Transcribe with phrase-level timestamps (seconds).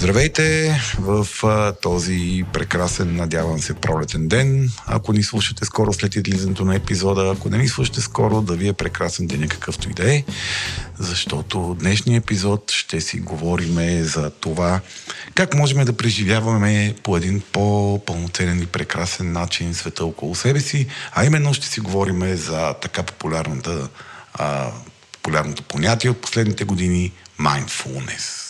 [0.00, 4.70] Здравейте в а, този прекрасен, надявам се, пролетен ден.
[4.86, 8.68] Ако ни слушате скоро след излизането на епизода, ако не ни слушате скоро, да ви
[8.68, 10.24] е прекрасен ден, какъвто и да е,
[10.98, 14.80] защото днешния епизод ще си говорим за това
[15.34, 21.24] как можем да преживяваме по един по-пълноценен и прекрасен начин света около себе си, а
[21.24, 23.88] именно ще си говорим за така популярната,
[24.34, 24.70] а,
[25.12, 28.49] популярното понятие от последните години mindfulness.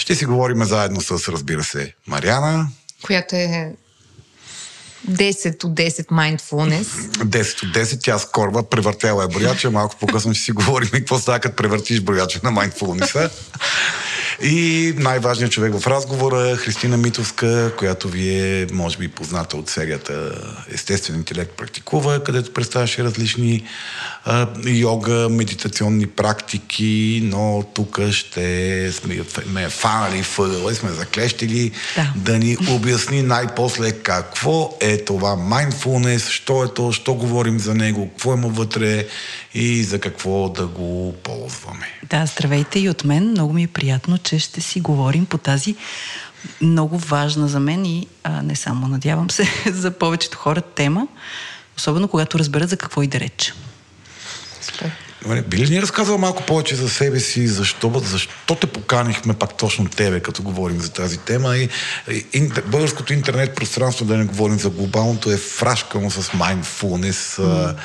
[0.00, 2.68] Ще си говорим заедно с, разбира се, Мариана.
[3.02, 3.72] Която е
[5.10, 6.84] 10 от 10 mindfulness.
[6.84, 11.18] 10 от 10, тя скорва, превъртяла е брояча, малко по-късно ще си говорим и какво
[11.18, 13.30] става, като превъртиш брояча на mindfulness.
[14.42, 20.32] И най-важният човек в разговора Христина Митовска, която ви е, може би, позната от серията
[20.74, 23.64] Естествен интелект практикува, където представяше различни
[24.24, 32.12] а, йога, медитационни практики, но тук ще сме ме фанали въгъла и сме заклещили да.
[32.16, 38.08] да ни обясни най-после какво е това mindfulness, що е то, що говорим за него,
[38.08, 39.06] какво има вътре
[39.54, 41.86] и за какво да го ползваме.
[42.10, 43.30] Да, здравейте и от мен.
[43.30, 45.76] Много ми е приятно, че ще си говорим по тази
[46.60, 51.06] много важна за мен и а, не само, надявам се, за повечето хора тема,
[51.76, 53.54] особено когато разберат за какво и да реч.
[54.72, 54.92] Добре,
[55.48, 59.88] би ли ни разказал малко повече за себе си, защо, защо те поканихме пак точно
[59.88, 61.68] тебе, като говорим за тази тема и,
[62.32, 67.76] и българското интернет пространство, да не говорим за глобалното, е фрашкано с mindfulness, mm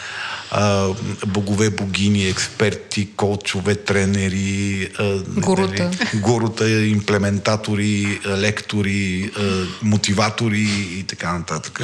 [0.52, 0.90] а,
[1.28, 5.04] богове, богини, експерти, коучове, тренери, а.
[5.04, 11.82] Нали, гурута, имплементатори, лектори, а, мотиватори и така нататък.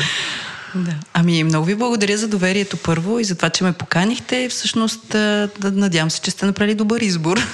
[0.76, 0.94] Да.
[1.14, 4.50] Ами, много ви благодаря за доверието първо и за това, че ме поканихте.
[4.50, 5.16] Всъщност,
[5.64, 7.38] надявам се, че сте направили добър избор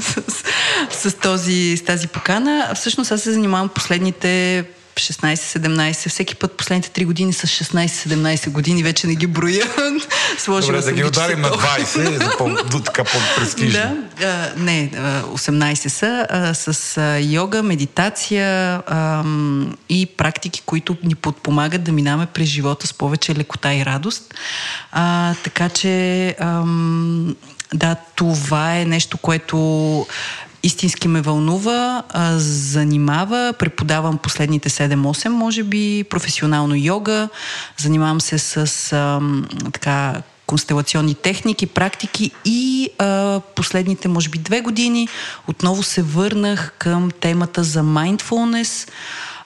[0.00, 2.72] с, с, този, с тази покана.
[2.74, 4.64] Всъщност, аз се занимавам последните
[5.00, 9.64] 16-17, всеки път последните 3 години с 16-17 години, вече не ги броя.
[10.38, 14.06] Сложила Добре, да ги ударим на 20, за по, така по-престижно.
[14.20, 19.24] Да, а, не, 18 са, а, с а, йога, медитация а,
[19.88, 24.34] и практики, които ни подпомагат да минаваме през живота с повече лекота и радост.
[24.92, 26.64] А, така че, а,
[27.74, 30.06] да, това е нещо, което
[30.62, 37.28] истински ме вълнува, а, занимава, преподавам последните 7-8, може би, професионално йога,
[37.78, 39.20] занимавам се с а,
[39.72, 45.08] така констелационни техники, практики и а, последните, може би, две години
[45.48, 48.88] отново се върнах към темата за mindfulness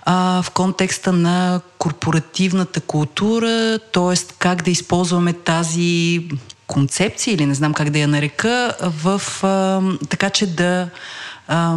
[0.04, 4.34] а, в контекста на корпоративната култура, т.е.
[4.38, 6.28] как да използваме тази
[6.66, 10.88] концепция или не знам как да я нарека, в, а, така че да,
[11.48, 11.76] а,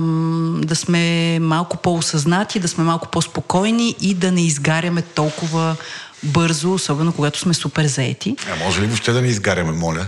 [0.62, 5.76] да сме малко по-осъзнати, да сме малко по-спокойни и да не изгаряме толкова
[6.24, 8.36] бързо, особено когато сме супер заети.
[8.52, 10.06] А може ли въобще да не изгаряме, моля?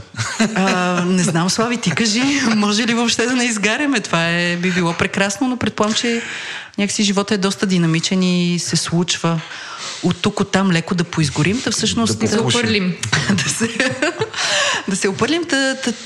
[0.56, 2.22] А, не знам, Слави, ти кажи,
[2.56, 4.00] може ли въобще да не изгаряме?
[4.00, 6.22] Това е, би било прекрасно, но предполагам, че
[6.78, 9.41] някакси живота е доста динамичен и се случва
[10.03, 12.96] от тук, от там леко да поизгорим, да всъщност да, да се опърлим.
[13.31, 13.67] да, се,
[14.88, 15.44] да се опърлим.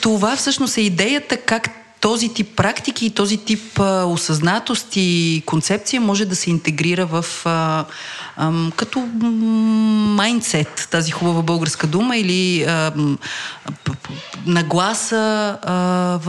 [0.01, 1.69] това всъщност е идеята как
[2.03, 7.25] този тип практики и този тип а, осъзнатост и концепция може да се интегрира в
[7.45, 7.85] а,
[8.37, 12.93] а, като майндсет, тази хубава българска дума, или а,
[14.45, 15.73] нагласа а,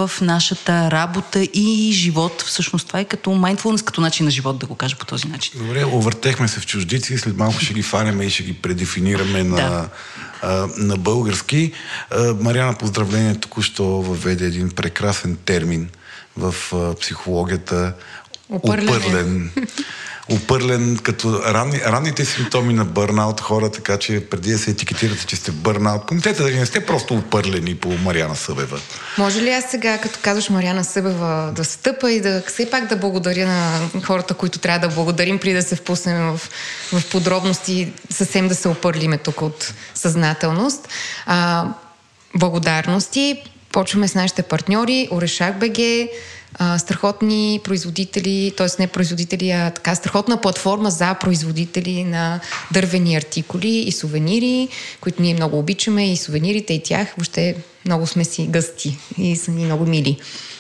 [0.07, 2.43] в нашата работа и живот.
[2.47, 5.53] Всъщност това е като mindfulness, като начин на живот, да го кажа по този начин.
[5.59, 9.57] Добре, увъртехме се в чуждици, след малко ще ги фанеме и ще ги предефинираме на,
[9.57, 9.89] да.
[10.43, 11.73] а, на български.
[12.11, 15.89] А, Мариана, поздравление, току-що въведе един прекрасен термин
[16.37, 17.93] в а, психологията.
[18.51, 19.51] Опърлен опърлен,
[21.03, 25.51] като ранни, ранните симптоми на бърнаут хора, така че преди да се етикетирате, че сте
[25.53, 28.81] бърнаут, помните дали не сте просто опърлени по Мариана Събева.
[29.19, 32.97] Може ли аз сега, като казваш Мариана Събева, да стъпа и да все пак да
[32.97, 36.41] благодаря на хората, които трябва да благодарим, при да се впуснем в,
[36.93, 40.89] в подробности, съвсем да се опърлиме тук от съзнателност.
[41.27, 41.69] А,
[42.35, 43.43] благодарности.
[43.73, 46.09] Почваме с нашите партньори, Орешак БГ,
[46.55, 48.67] а, страхотни производители, т.е.
[48.79, 52.41] не производители, а така страхотна платформа за производители на
[52.73, 54.69] дървени артикули и сувенири,
[55.01, 57.15] които ние много обичаме и сувенирите и тях.
[57.17, 60.19] Въобще много сме си гъсти и са ни много мили.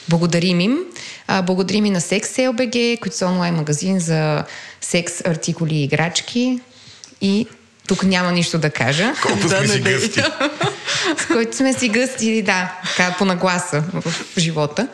[0.08, 0.78] Благодарим им.
[1.26, 4.44] А, благодарим и на Sex LBG, които са онлайн магазин за
[4.80, 6.60] секс артикули и играчки.
[7.20, 7.46] И
[7.86, 9.12] тук няма нищо да кажа.
[9.22, 10.22] Колко да, сме си гъсти.
[11.18, 14.88] С който сме си гъсти, да, така по нагласа в живота.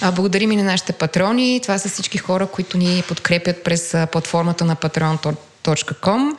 [0.00, 1.60] А, благодарим и на нашите патрони.
[1.62, 6.36] Това са всички хора, които ни подкрепят през платформата на patreon.com.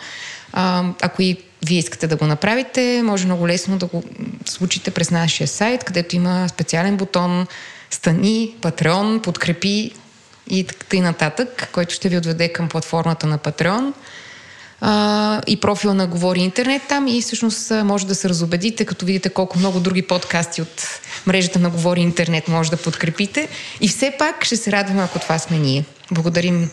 [0.54, 4.04] А, ако и вие искате да го направите, може много лесно да го
[4.46, 7.48] случите през нашия сайт, където има специален бутон
[7.90, 9.92] Стани, Патреон, подкрепи
[10.50, 11.02] и т.н.
[11.02, 13.94] нататък, който ще ви отведе към платформата на Патреон
[14.82, 19.30] а, и профил на Говори Интернет там и всъщност може да се разобедите, като видите
[19.30, 23.48] колко много други подкасти от мрежата на Говори Интернет може да подкрепите.
[23.82, 25.86] И все пак ще се радваме, ако това сме ние.
[26.12, 26.70] Благодарим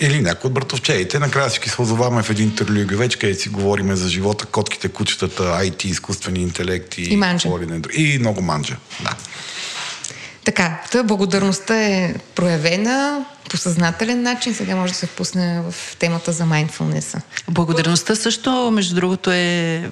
[0.00, 1.18] или някой от братовчеите.
[1.18, 5.84] Накрая всички се озоваваме в един търлюгавеч, където си говориме за живота, котките, кучетата, IT,
[5.84, 7.02] изкуствени интелекти.
[7.02, 7.48] И манджа.
[7.92, 9.16] И много манджа, да.
[10.48, 14.54] Така, тъй благодарността е проявена по съзнателен начин.
[14.54, 17.20] Сега може да се впусне в темата за mindfulness.
[17.48, 19.90] Благодарността също, между другото, е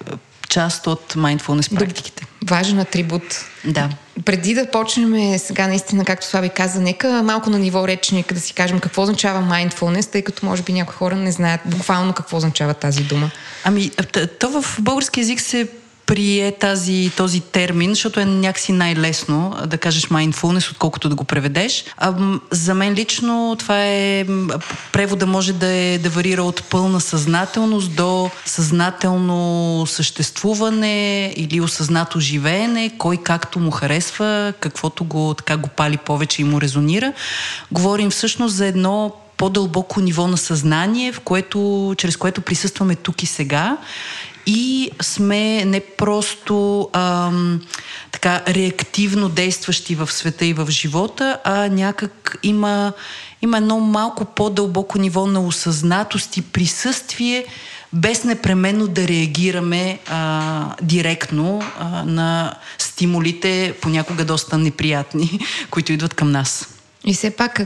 [0.48, 2.26] част от mindfulness практиките.
[2.44, 3.22] Важен атрибут.
[3.64, 3.90] Да.
[4.24, 8.54] Преди да почнем сега наистина, както Слави каза, нека малко на ниво речника да си
[8.54, 12.74] кажем какво означава mindfulness, тъй като може би някои хора не знаят буквално какво означава
[12.74, 13.30] тази дума.
[13.64, 13.90] Ами,
[14.40, 15.68] то в български язик се
[16.06, 21.84] прие тази, този термин, защото е някакси най-лесно да кажеш mindfulness, отколкото да го преведеш.
[21.98, 22.14] А,
[22.50, 24.26] за мен лично това е...
[24.92, 32.90] Превода може да, е, да варира от пълна съзнателност до съзнателно съществуване или осъзнато живеене,
[32.98, 37.12] кой както му харесва, каквото го, така го пали повече и му резонира.
[37.72, 43.26] Говорим всъщност за едно по-дълбоко ниво на съзнание, в което, чрез което присъстваме тук и
[43.26, 43.76] сега
[44.46, 47.60] и сме не просто ам,
[48.12, 52.92] така реактивно действащи в света и в живота, а някак има,
[53.42, 57.46] има едно малко по-дълбоко ниво на осъзнатост и присъствие,
[57.92, 65.40] без непременно да реагираме а, директно а, на стимулите, понякога доста неприятни,
[65.70, 66.68] които идват към нас.
[67.04, 67.60] И все пак,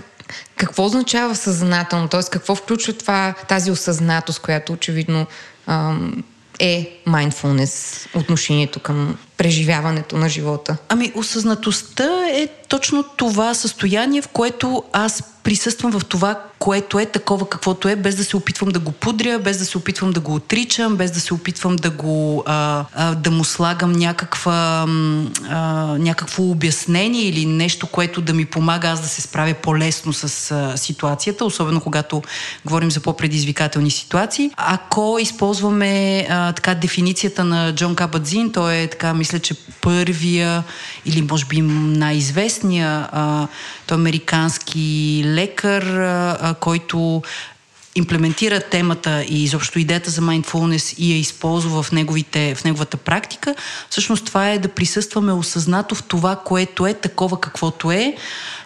[0.56, 2.08] какво означава съзнателно?
[2.08, 2.20] Т.е.
[2.30, 5.26] какво включва това, тази осъзнатост, която очевидно
[5.66, 6.22] ам,
[6.60, 10.76] е mindfulness, отношението към преживяването на живота?
[10.88, 17.48] Ами, осъзнатостта е точно това състояние, в което аз присъствам в това, което е такова
[17.48, 20.34] каквото е, без да се опитвам да го пудря, без да се опитвам да го
[20.34, 24.86] отричам, без да се опитвам да го а, а, да му слагам някаква,
[25.48, 25.56] а,
[25.98, 30.76] някакво обяснение или нещо, което да ми помага аз да се справя по-лесно с а,
[30.76, 32.22] ситуацията, особено когато
[32.64, 34.50] говорим за по-предизвикателни ситуации.
[34.56, 40.64] Ако използваме а, така дефиницията на Джон Кабадзин, той е така, мисля, че първия
[41.06, 43.48] или може би най-известния а,
[43.86, 47.22] той е американски лекар, а, който
[47.94, 53.54] имплементира темата и изобщо идеята за mindfulness и я използва в, неговите, в неговата практика,
[53.90, 58.16] всъщност това е да присъстваме осъзнато в това, което е такова каквото е,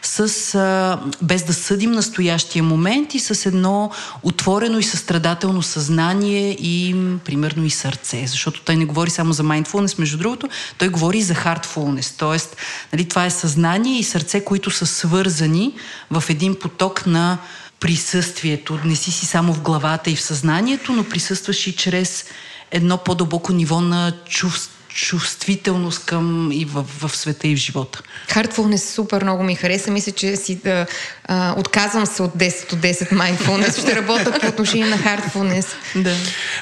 [0.03, 3.91] с, а, без да съдим настоящия момент и с едно
[4.23, 8.27] отворено и състрадателно съзнание и примерно и сърце.
[8.27, 10.49] Защото той не говори само за mindfulness, между другото,
[10.79, 12.59] той говори за heartfulness, т.е.
[12.93, 15.75] Нали, това е съзнание и сърце, които са свързани
[16.11, 17.39] в един поток на
[17.81, 18.79] присъствието.
[18.85, 22.25] Не си си само в главата и в съзнанието, но присъстваш и чрез
[22.71, 28.03] едно по-дълбоко ниво на чувство чувствителност към и в, в света и в живота.
[28.29, 29.91] Heartfulness супер много ми хареса.
[29.91, 30.87] Мисля, че си да,
[31.25, 33.81] а, отказвам се от 10 от 10 mindfulness.
[33.81, 35.67] Ще работя по отношение на heartfulness.
[35.97, 36.17] Да.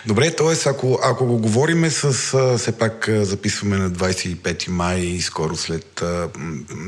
[0.06, 0.68] Добре, т.е.
[0.68, 2.34] Ако, ако го говориме с...
[2.34, 6.28] А, все пак записваме на 25 май и скоро след а,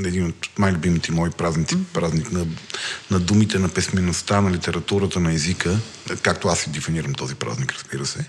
[0.05, 2.47] един от най-любимите мои празници, празник на,
[3.11, 5.79] на думите, на писмеността, на литературата, на езика,
[6.23, 8.25] както аз си дефинирам този празник, разбира се.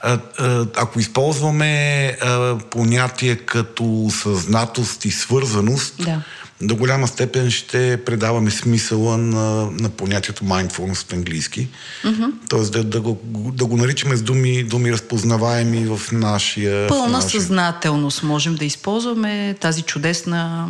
[0.00, 2.27] А, а, ако използваме а,
[2.70, 6.22] понятие като съзнатост и свързаност, да.
[6.62, 11.68] до голяма степен ще предаваме смисъла на, на понятието mindfulness от английски.
[12.04, 12.30] Mm-hmm.
[12.48, 13.18] Тоест да, да, го,
[13.54, 16.88] да го наричаме с думи, думи разпознаваеми в нашия...
[16.88, 17.40] Пълна в нашия...
[17.40, 20.68] съзнателност можем да използваме тази чудесна,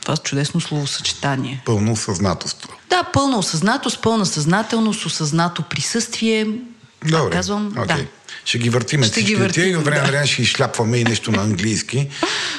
[0.00, 1.62] това чудесно словосъчетание.
[1.66, 2.72] Пълно съзнателство.
[2.90, 6.46] Да, пълна осъзнатост, пълна съзнателност, осъзнато присъствие,
[7.04, 7.32] Добре.
[7.32, 7.86] Казвам, okay.
[7.86, 8.06] да.
[8.44, 10.12] Ще ги въртиме Ще ги въртим, и от време на да.
[10.12, 12.08] време ще изшляпваме и нещо на английски,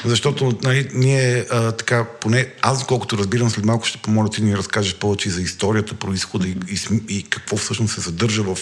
[0.05, 4.47] защото нали, ние а, така, поне аз, колкото разбирам, след малко ще помоля ти да
[4.47, 6.79] ни разкажеш повече за историята, происхода и, и,
[7.09, 8.57] и какво всъщност се съдържа в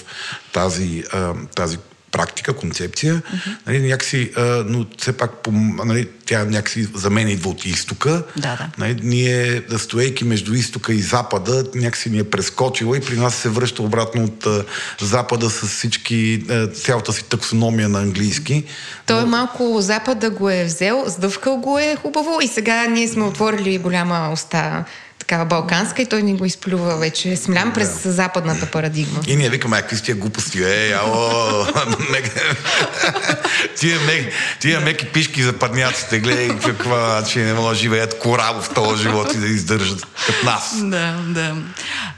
[0.53, 1.77] тази, а, тази
[2.15, 3.21] практика, концепция.
[3.67, 5.51] Нали, някакси, а, но все пак по,
[5.85, 8.23] нали, тя някакси за мен идва от изтока.
[8.37, 8.69] Да, да.
[8.77, 13.49] Нали, ние, стоейки между изтока и запада, някакси ни е прескочила и при нас се
[13.49, 14.63] връща обратно от а,
[15.01, 18.63] запада с всички, а, цялата си таксономия на английски.
[19.05, 23.23] Той е малко Запада го е взел, сдъвкал го е хубаво и сега ние сме
[23.23, 24.85] отворили голяма уста
[25.27, 29.19] такава балканска и той ни го изплюва вече смлям през западната парадигма.
[29.27, 31.65] И ние викаме, какви сте глупости, е, ало,
[33.79, 38.61] тия, мек, тия меки пишки за парняците, гледай каква, че не могат да живеят корабо
[38.61, 40.75] в този живот и да издържат като нас.
[40.81, 41.55] Да, да.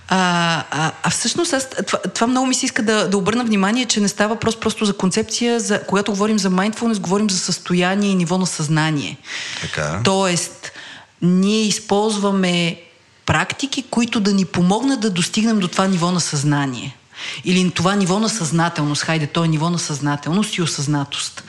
[0.08, 3.86] А, а, а всъщност аз, това, това много ми се иска да, да обърна внимание,
[3.86, 8.12] че не става въпрос просто за концепция, за, когато говорим за mindfulness, говорим за състояние
[8.12, 9.18] и ниво на съзнание.
[9.62, 10.00] Така.
[10.04, 10.72] Тоест,
[11.22, 12.78] ние използваме
[13.28, 16.98] практики, които да ни помогнат да достигнем до това ниво на съзнание.
[17.46, 19.04] Или това ниво на съзнателност.
[19.04, 21.44] Хайде, то е ниво на съзнателност и осъзнатост.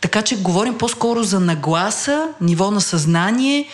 [0.00, 3.68] Така че говорим по-скоро за нагласа, ниво на съзнание,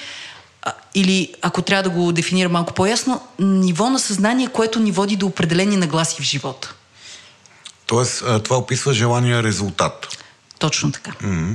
[0.95, 5.27] или ако трябва да го дефинира малко по-ясно, ниво на съзнание, което ни води до
[5.27, 6.75] определени нагласи в живота.
[7.87, 10.25] Тоест, това описва желания резултат.
[10.59, 11.13] Точно така.
[11.21, 11.55] М.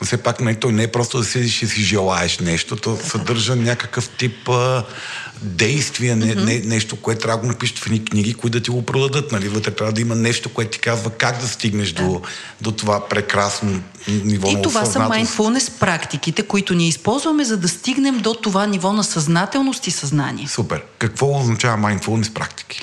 [0.00, 2.98] Но все пак не, той не е просто да седиш и си желаеш нещо, то
[3.04, 4.84] съдържа някакъв тип а,
[5.42, 8.70] действие, не, не, нещо, което трябва да го напишеш в едни книги, които да ти
[8.70, 9.32] го продадат.
[9.32, 9.48] Нали?
[9.48, 12.22] Вътре трябва да има нещо, което ти казва как да стигнеш до,
[12.60, 17.68] до това прекрасно ниво на И това са mindfulness практиките, които ние използваме, за да
[17.68, 20.46] стигнем до това ниво на съзнателност и съзнание.
[20.48, 20.82] Супер.
[20.98, 22.80] Какво означава mindfulness практики?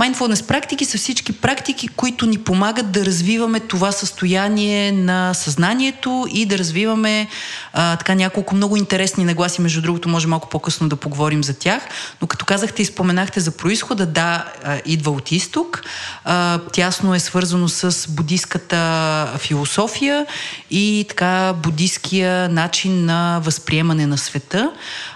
[0.00, 6.46] Mindfulness практики са всички практики, които ни помагат да развиваме това състояние на съзнанието и
[6.46, 7.28] да развиваме
[7.72, 9.60] а, така няколко много интересни нагласи.
[9.60, 11.82] Между другото, може малко по-късно да поговорим за тях.
[12.22, 14.44] Но като казахте и споменахте за происхода, да,
[14.86, 15.82] идва от изток.
[16.24, 20.26] А, тясно е свързано с будистката философия
[20.70, 24.72] и така будисткия начин на възприемане на света,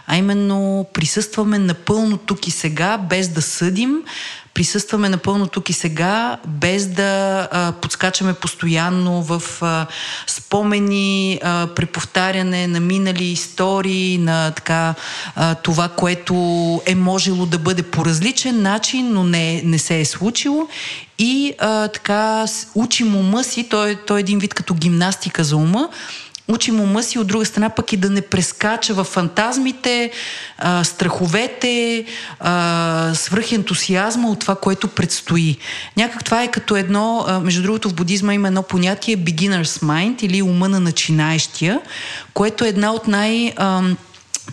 [0.07, 4.03] а именно присъстваме напълно тук и сега, без да съдим,
[4.55, 9.87] присъстваме напълно тук и сега, без да а, подскачаме постоянно в а,
[10.27, 14.95] спомени, а, преповтаряне на минали истории, на така
[15.37, 16.35] а, това, което
[16.87, 20.69] е можело да бъде по различен начин, но не, не се е случило.
[21.19, 25.89] И а, така учим ума си, той, той е един вид като гимнастика за ума,
[26.53, 30.11] учим ума си, от друга страна пък и да не прескача в фантазмите,
[30.59, 32.05] а, страховете,
[32.41, 35.57] а, свръхентусиазма от това, което предстои.
[35.97, 40.25] Някак това е като едно, а, между другото в будизма има едно понятие beginner's mind
[40.25, 41.81] или ума на начинаещия,
[42.35, 43.97] което е една от най- ам,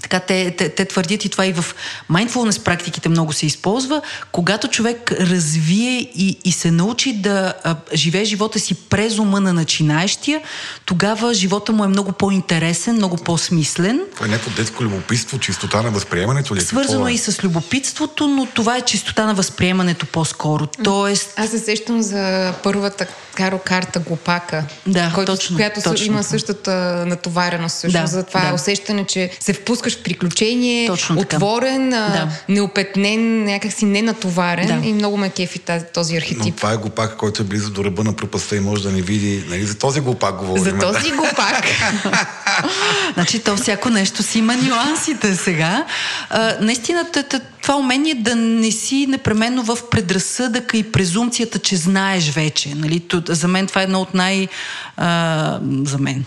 [0.01, 1.75] така те, те, те твърдят и това и в
[2.11, 4.01] mindfulness практиките много се използва,
[4.31, 9.53] когато човек развие и, и се научи да а, живее живота си през ума на
[9.53, 10.41] начинаещия,
[10.85, 13.99] тогава живота му е много по-интересен, много по-смислен.
[14.15, 16.61] Това е някакво детско любопитство, чистота на възприемането ли?
[16.61, 17.13] Свързано Какво е е?
[17.13, 20.67] и с любопитството, но това е чистота на възприемането по-скоро.
[20.83, 26.19] Тоест, Аз се сещам за първата каро карта Глупака, Да, който, точно, която точно има
[26.19, 26.29] това.
[26.29, 27.99] същата натовареност също.
[27.99, 28.53] Да, за това да.
[28.53, 31.35] усещане, че се впускаш в приключение, Точно така.
[31.35, 32.27] отворен, Да.
[32.49, 34.87] неопетнен, някакси ненатоварен Да.
[34.87, 36.55] и много ме кефи тази, този Но архетип.
[36.55, 39.43] това е глупак, който е близо до ръба на пропаста и може да не види.
[39.49, 39.65] Нали?
[39.65, 40.63] За този глупак говорим.
[40.63, 41.63] За този глупак.
[43.13, 45.85] Значи то всяко нещо си има нюансите сега.
[46.29, 47.05] А, наистина
[47.67, 52.75] това умение да не си непременно в предразсъдъка и презумцията, че знаеш вече.
[52.75, 53.01] Нали?
[53.27, 54.47] За мен това е едно от най...
[54.97, 56.25] А, за мен.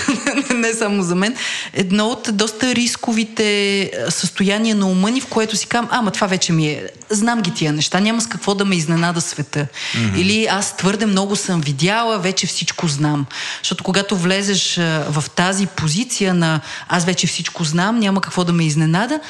[0.54, 1.36] не само за мен.
[1.72, 6.52] Едно от доста рисковите състояния на ума ни, в което си казвам, ама това вече
[6.52, 6.88] ми е...
[7.10, 9.66] Знам ги тия неща, няма с какво да ме изненада света.
[9.66, 10.18] Mm-hmm.
[10.18, 13.26] Или аз твърде много съм видяла, вече всичко знам.
[13.62, 14.76] Защото когато влезеш
[15.08, 19.20] в тази позиция на аз вече всичко знам, няма какво да ме изненада,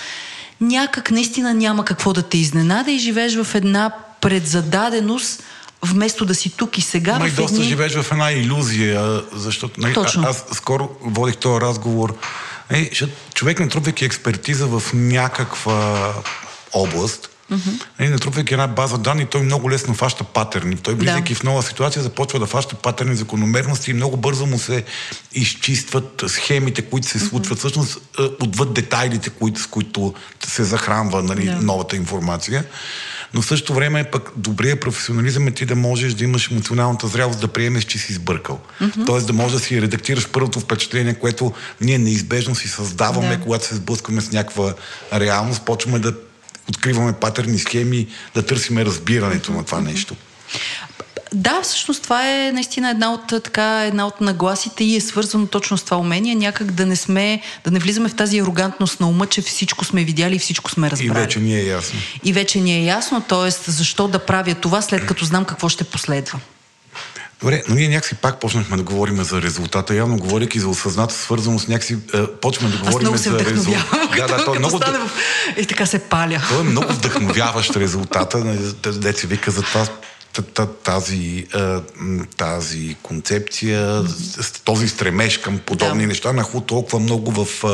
[0.60, 5.42] някак наистина няма какво да те изненада и живееш в една предзададеност,
[5.82, 7.18] вместо да си тук и сега.
[7.18, 7.68] Ма и доста едни...
[7.68, 10.22] живееш в една иллюзия, защото нали, Точно.
[10.28, 12.16] аз скоро водих този разговор.
[12.70, 12.90] Е,
[13.34, 16.12] човек натрупвайки експертиза в някаква
[16.72, 18.10] област, mm-hmm.
[18.10, 20.76] натрупвайки една база данни, той много лесно фаща патерни.
[20.76, 21.38] Той, влизайки Да.
[21.38, 24.84] в нова ситуация, започва да фаща патерни, закономерности и много бързо му се
[25.34, 27.58] изчистват схемите, които се случват, mm-hmm.
[27.58, 30.14] всъщност е, отвъд детайлите, които, с които
[30.46, 31.62] се захранва нали, Да.
[31.62, 32.64] новата информация.
[33.34, 37.40] Но в същото време пък добрия професионализъм е ти да можеш да имаш емоционалната зрялост
[37.40, 38.60] да приемеш, че си сбъркал.
[38.82, 39.06] Mm-hmm.
[39.06, 43.42] Тоест да можеш да си редактираш първото впечатление, което ние неизбежно си създаваме, да.
[43.42, 44.74] когато се сблъскваме с някаква
[45.12, 46.14] реалност, почваме да
[46.68, 50.16] откриваме патерни схеми, да търсиме разбирането на това нещо.
[51.34, 55.78] Да, всъщност това е наистина една от, така, една от нагласите и е свързано точно
[55.78, 59.26] с това умение, някак да не сме, да не влизаме в тази арогантност на ума,
[59.26, 61.20] че всичко сме видяли и всичко сме разбрали.
[61.20, 61.98] И вече ни е ясно.
[62.24, 63.70] И вече ни е ясно, т.е.
[63.70, 66.38] защо да правя това, след като знам какво ще последва.
[67.44, 69.94] Добре, но ние някакси пак почнахме да говорим за резултата.
[69.94, 74.08] Явно говоряки за осъзната свързаност, някакси е, почваме да говорим за резултата.
[74.16, 74.78] Да, да, то е много...
[74.78, 75.10] В...
[75.56, 76.42] И така се паля.
[76.48, 78.38] Той е много вдъхновяващ резултата.
[78.92, 79.86] Деца вика за това
[80.66, 81.46] тази,
[82.36, 84.02] тази концепция,
[84.64, 86.08] този стремеж към подобни да.
[86.08, 87.64] неща нахлу толкова много в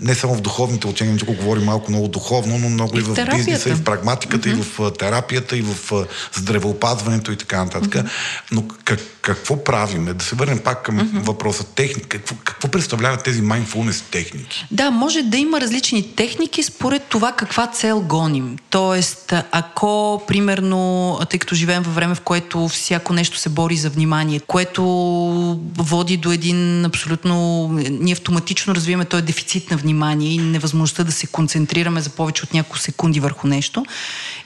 [0.00, 3.14] не само в духовните учения, тук говорим малко много духовно, но много и, и в
[3.14, 3.36] терапията.
[3.36, 4.60] бизнеса, и в прагматиката, mm-hmm.
[4.60, 7.94] и в терапията, и в здравеопазването и така нататък.
[7.94, 8.08] Mm-hmm.
[8.52, 10.12] Но как, какво правиме?
[10.14, 11.18] Да се върнем пак към mm-hmm.
[11.18, 12.08] въпроса техника.
[12.08, 14.66] Какво, какво представляват тези mindfulness техники?
[14.70, 18.56] Да, може да има различни техники според това каква цел гоним.
[18.70, 23.90] Тоест, ако, примерно, тъй като живеем във време, в което всяко нещо се бори за
[23.90, 24.82] внимание, което
[25.76, 27.68] води до един абсолютно...
[27.90, 29.89] Ние автоматично развиваме този дефицит на внимание
[30.34, 33.84] и невъзможността да се концентрираме за повече от няколко секунди върху нещо.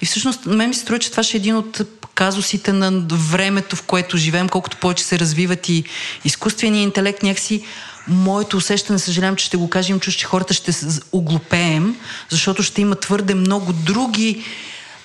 [0.02, 1.80] И всъщност, мен ми се струва, че това ще е един от
[2.14, 5.84] казусите на времето, в което живеем, колкото повече се развиват и
[6.24, 7.62] изкуствения интелект, някакси
[8.08, 10.72] моето усещане, съжалявам, че ще го кажем, чуш, че хората ще
[11.12, 11.96] оглупеем,
[12.28, 14.44] защото ще има твърде много други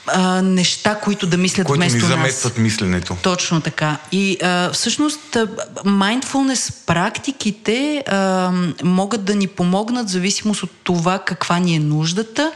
[0.07, 2.63] а, неща, които да мислят които вместо ни заместват нас.
[2.63, 3.17] мисленето.
[3.23, 3.97] Точно така.
[4.11, 5.37] И а, всъщност
[5.85, 8.51] mindfulness практиките а,
[8.83, 12.51] могат да ни помогнат в зависимост от това каква ни е нуждата,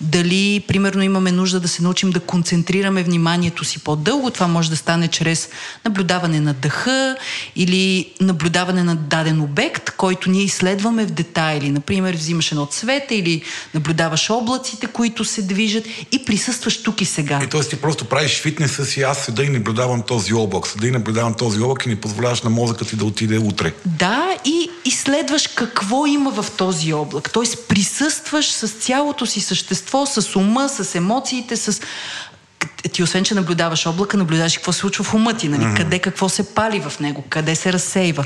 [0.00, 4.30] дали, примерно, имаме нужда да се научим да концентрираме вниманието си по-дълго.
[4.30, 5.48] Това може да стане чрез
[5.84, 7.16] наблюдаване на дъха
[7.56, 11.70] или наблюдаване на даден обект, който ние изследваме в детайли.
[11.70, 13.42] Например, взимаш едно цвете или
[13.74, 17.40] наблюдаваш облаците, които се движат и присъстваш тук и сега.
[17.42, 17.60] И т.е.
[17.60, 20.66] ти просто правиш фитнеса си, аз седа и наблюдавам този облак.
[20.66, 23.72] Седа и наблюдавам този облак и не позволяваш на мозъка ти да отиде утре.
[23.84, 27.32] Да, и изследваш какво има в този облак.
[27.32, 27.56] Т.е.
[27.68, 31.80] присъстваш с цялото си същество същество, с ума, с емоциите, с
[32.92, 35.62] ти освен, че наблюдаваш облака, наблюдаваш какво се случва в ума ти, нали?
[35.62, 35.76] Mm-hmm.
[35.76, 38.24] къде какво се пали в него, къде се разсейва.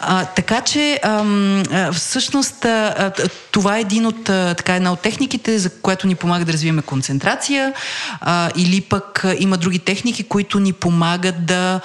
[0.00, 3.12] А, така че, ам, а, всъщност, а,
[3.50, 6.82] това е един от, а, така, една от техниките, за която ни помага да развиеме
[6.82, 7.72] концентрация,
[8.20, 11.80] а, или пък а, има други техники, които ни помагат да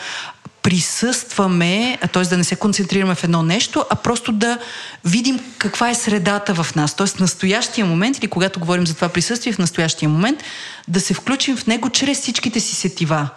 [0.65, 2.23] присъстваме, т.е.
[2.23, 4.58] да не се концентрираме в едно нещо, а просто да
[5.04, 6.93] видим каква е средата в нас.
[6.93, 7.21] Т.е.
[7.21, 10.43] настоящия момент, или когато говорим за това присъствие в настоящия момент,
[10.88, 13.30] да се включим в него чрез всичките си сетива.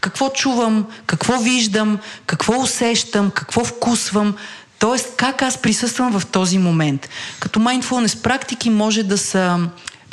[0.00, 4.34] Какво чувам, какво виждам, какво усещам, какво вкусвам,
[4.78, 7.08] Тоест, как аз присъствам в този момент.
[7.40, 9.58] Като mindfulness практики може да са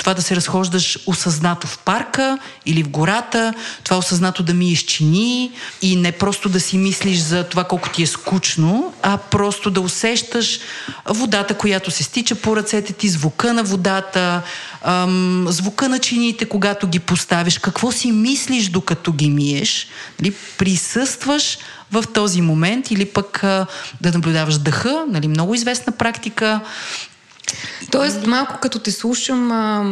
[0.00, 5.52] това да се разхождаш осъзнато в парка или в гората, това осъзнато да ми изчини
[5.82, 9.80] и не просто да си мислиш за това колко ти е скучно, а просто да
[9.80, 10.60] усещаш
[11.08, 14.42] водата, която се стича по ръцете ти, звука на водата,
[14.82, 19.86] ам, звука на чиниите, когато ги поставиш, какво си мислиш докато ги миеш,
[20.20, 21.58] нали, присъстваш
[21.92, 23.66] в този момент или пък а,
[24.00, 26.60] да наблюдаваш дъха, нали, много известна практика,
[27.90, 29.84] Тоест, малко като те слушам, а,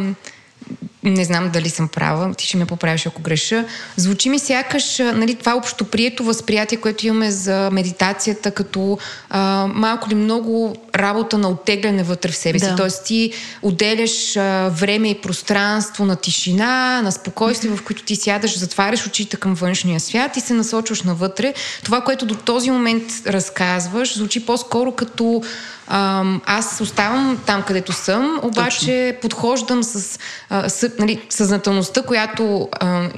[1.03, 5.35] не знам дали съм права, ти ще ме поправиш ако греша, звучи ми сякаш нали,
[5.35, 8.97] това общо прието възприятие, което имаме за медитацията, като
[9.29, 12.65] а, малко ли много работа на оттегляне вътре в себе си.
[12.65, 12.75] Да.
[12.75, 13.31] Тоест ти
[13.61, 19.37] отделяш а, време и пространство на тишина, на спокойствие, в които ти сядаш, затваряш очите
[19.37, 21.53] към външния свят и се насочваш навътре.
[21.83, 25.43] Това, което до този момент разказваш, звучи по-скоро като
[25.89, 29.21] а, аз оставам там, където съм, обаче Точно.
[29.21, 33.09] подхождам с, а, с нали, съзнателността, която а,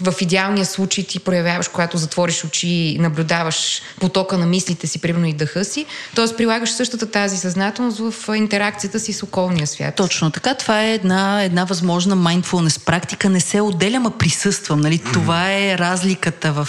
[0.00, 5.26] в идеалния случай ти проявяваш, когато затвориш очи и наблюдаваш потока на мислите си, примерно
[5.26, 5.86] и дъха си.
[6.14, 9.94] Тоест прилагаш същата тази съзнателност в интеракцията си с околния свят.
[9.94, 10.54] Точно така.
[10.54, 13.30] Това е една, една възможна mindfulness практика.
[13.30, 14.80] Не се отделям, а присъствам.
[14.80, 14.98] Нали?
[14.98, 16.68] Това е разликата в,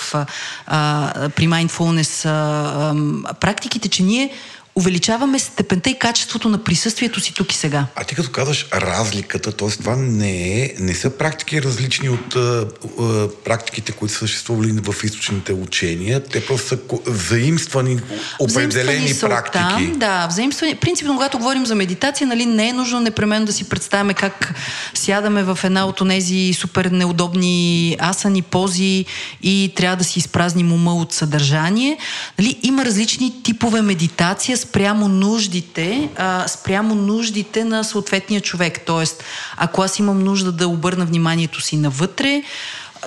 [0.68, 2.94] а, при mindfulness а,
[3.26, 4.32] а, практиките, че ние
[4.76, 7.86] увеличаваме степента и качеството на присъствието си тук и сега.
[7.96, 9.70] А ти като казваш разликата, т.е.
[9.70, 12.68] това не, е, не са практики различни от а,
[13.00, 16.24] а, практиките, които са съществували в източните учения.
[16.24, 18.00] Те просто са заимствани
[18.40, 19.64] определени са практики.
[19.64, 20.76] Там, да, взаимствани.
[20.76, 24.54] Принципно, когато говорим за медитация, нали, не е нужно непременно да си представяме как
[24.94, 29.06] сядаме в една от тези супер неудобни асани, пози
[29.44, 31.98] и трябва да си изпразним ума от съдържание.
[32.40, 38.82] Нали, има различни типове медитация спрямо нуждите, а, спрямо нуждите на съответния човек.
[38.86, 39.24] Тоест,
[39.58, 42.44] ако аз имам нужда да обърна вниманието си навътре,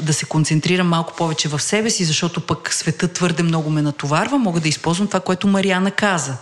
[0.01, 4.39] да се концентрирам малко повече в себе си, защото пък света твърде много ме натоварва,
[4.39, 6.37] мога да използвам това, което Мариана каза.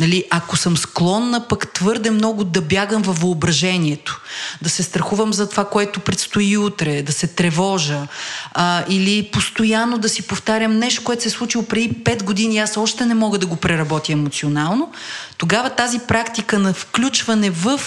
[0.00, 4.20] Нали, ако съм склонна пък твърде много да бягам във въображението,
[4.62, 8.06] да се страхувам за това, което предстои утре, да се тревожа
[8.52, 12.76] а, или постоянно да си повтарям нещо, което се е случило преди 5 години, аз
[12.76, 14.92] още не мога да го преработя емоционално,
[15.36, 17.80] тогава тази практика на включване в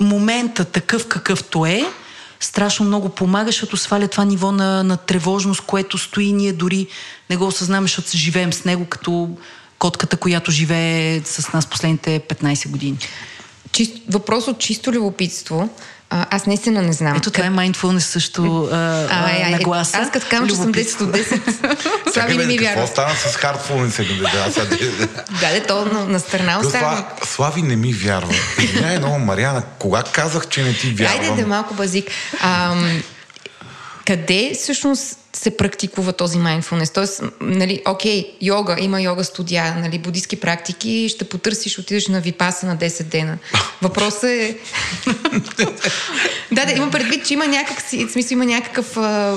[0.00, 1.84] момента такъв какъвто е,
[2.44, 6.86] страшно много помага, защото сваля това ниво на, на тревожност, което стои ние дори
[7.30, 9.28] не го осъзнаваме, защото живеем с него като
[9.78, 12.98] котката, която живее с нас последните 15 години.
[13.72, 15.68] Чист, въпрос от чисто любопитство.
[16.16, 17.16] А, аз наистина не знам.
[17.16, 19.98] Ето това е mindfulness също а, а, а, на гласа.
[19.98, 22.74] Аз като казвам, че съм 10 от 10, Слави не ми вярва.
[22.74, 24.22] Какво стана с hardfulness?
[25.40, 27.08] да, да, то на, на страна остава.
[27.24, 28.34] Слави не ми вярва.
[28.80, 31.20] Не, много, Мариана, кога казах, че не ти вярвам?
[31.20, 32.10] Айде да малко базик.
[32.42, 32.74] А,
[34.06, 36.94] къде всъщност се практикува този mindfulness.
[36.94, 42.66] Тоест, нали, окей, йога, има йога студия, нали, будистки практики, ще потърсиш, отидеш на випаса
[42.66, 43.38] на 10 дена.
[43.82, 44.56] Въпросът е...
[46.52, 48.96] да, да, има предвид, че има някак, смисъл, има някакъв...
[48.96, 49.36] А,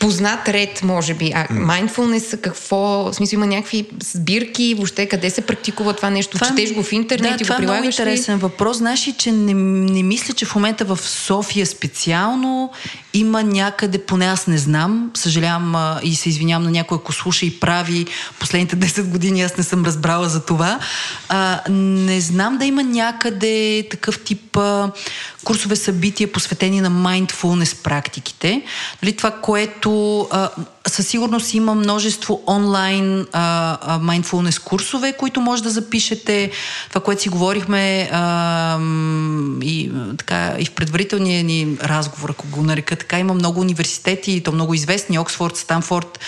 [0.00, 1.32] познат ред, може би.
[1.34, 6.38] А mindfulness, какво, в смисъл има някакви сбирки, въобще къде се практикува това нещо?
[6.38, 8.40] Това, Четеш го в интернет да, и го прилагаш Това е много интересен ли?
[8.40, 8.76] въпрос.
[8.76, 9.54] Знаеш ли, че не,
[9.92, 12.70] не мисля, че в момента в София специално
[13.14, 17.46] има някъде, поне аз не знам, съжалявам а, и се извинявам на някой, ако слуша
[17.46, 18.06] и прави
[18.38, 20.78] последните 10 години, аз не съм разбрала за това.
[21.28, 24.90] А, не знам да има някъде такъв тип а,
[25.44, 28.62] курсове събития, посветени на mindfulness практиките.
[29.02, 30.50] Дали това, което а,
[30.86, 36.50] със сигурност има множество онлайн а, а, mindfulness курсове, които може да запишете.
[36.88, 38.78] Това, което си говорихме а,
[39.62, 44.52] и, така, и в предварителния ни разговор, ако го нарека така, има много университети, то
[44.52, 46.18] много известни, Оксфорд, Станфорд,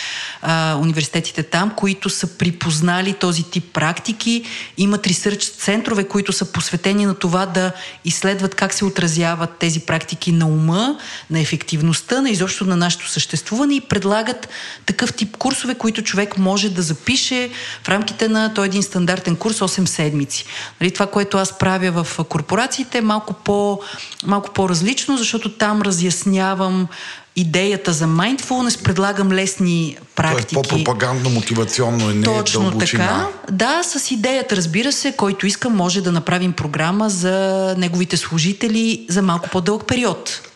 [0.43, 4.45] а, университетите там, които са припознали този тип практики.
[4.79, 7.73] Имат ресърч центрове, които са посветени на това да
[8.05, 10.99] изследват как се отразяват тези практики на ума,
[11.31, 14.42] на ефективността, на изобщо на нашето съществуване и предлагат
[14.87, 17.51] такъв тип курсове, които човек може да запише
[17.83, 20.45] в рамките на той един стандартен курс 8 седмици.
[20.81, 23.81] Нали, това, което аз правя в корпорациите е малко, по,
[24.27, 26.89] малко по-различно, защото там разяснявам
[27.37, 30.55] идеята за mindfulness, предлагам лесни практики.
[30.55, 33.07] Тоест по-пропагандно, мотивационно и не Точно дълбочина.
[33.07, 33.55] така.
[33.57, 39.23] Да, с идеята, разбира се, който иска, може да направим програма за неговите служители за
[39.23, 40.52] малко по-дълъг период.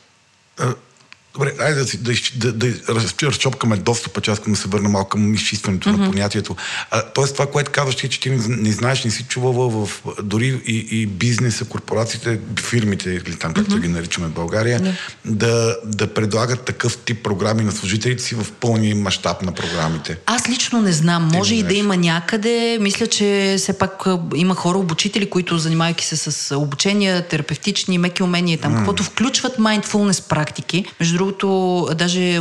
[1.36, 5.08] Добре, айде да, да, да, да разчопкаме достъпа, че аз искам да се върна малко
[5.08, 5.96] към изчистването mm-hmm.
[5.96, 6.56] на понятието.
[6.90, 10.02] А, тоест това, което казваш ти, че ти не, не знаеш, не си чувала в
[10.22, 13.80] дори и, и бизнеса, корпорациите, фирмите, или там както mm-hmm.
[13.80, 14.94] ги наричаме в България, yeah.
[15.24, 20.18] да, да предлагат такъв тип програми на служителите си в пълния мащаб на програмите.
[20.26, 21.28] Аз лично не знам.
[21.30, 22.78] Ти Може и да има някъде.
[22.80, 28.58] Мисля, че все пак има хора, обучители, които занимавайки се с обучения, терапевтични, меки умения,
[28.58, 28.76] там, mm.
[28.76, 30.84] каквото включват mindfulness практики.
[31.00, 31.25] Между другото,
[31.94, 32.40] даже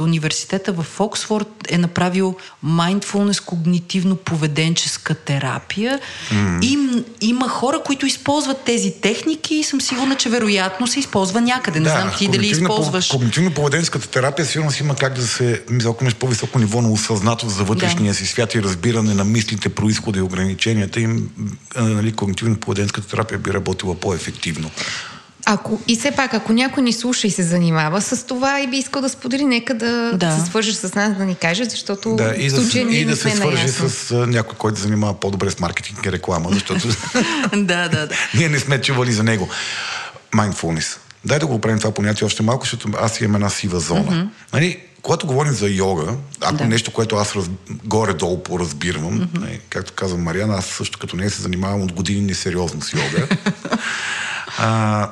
[0.00, 6.00] университета в Оксфорд е направил mindfulness когнитивно-поведенческа терапия.
[6.32, 6.64] Mm.
[6.64, 11.80] И има хора, които използват тези техники и съм сигурна, че вероятно се използва някъде.
[11.80, 13.10] Не да, знам ти дали използваш.
[13.10, 18.12] Когнитивно-поведенческата терапия сигурно си има как да се, ако по-високо ниво на осъзнатост за вътрешния
[18.12, 18.18] да.
[18.18, 21.30] си свят и разбиране на мислите, происхода и ограниченията им,
[21.76, 24.70] нали, когнитивно-поведенческата терапия би работила по-ефективно.
[25.50, 28.76] Ако, и все пак, ако някой ни слуша и се занимава с това и би
[28.76, 30.38] искал да сподели, нека да, да.
[30.38, 33.30] се свържи с нас, да ни каже, защото да, и да, случая и да се
[33.30, 33.88] свържи наясно.
[33.88, 36.88] с някой, който се занимава по-добре с маркетинг и реклама, защото
[37.52, 38.08] да, да, да.
[38.34, 39.48] ние не сме чували за него.
[40.34, 40.96] Mindfulness.
[41.24, 44.12] Дай да го правим това понятие още малко, защото аз имам една сива зона.
[44.12, 44.28] Mm-hmm.
[44.52, 46.64] Нали, когато говорим за йога, ако да.
[46.64, 47.50] нещо, което аз раз,
[47.84, 49.38] горе-долу поразбирам, mm-hmm.
[49.40, 53.28] нали, както казва Мариана, аз също като не се занимавам от години несериозно с йога.
[54.58, 55.08] а,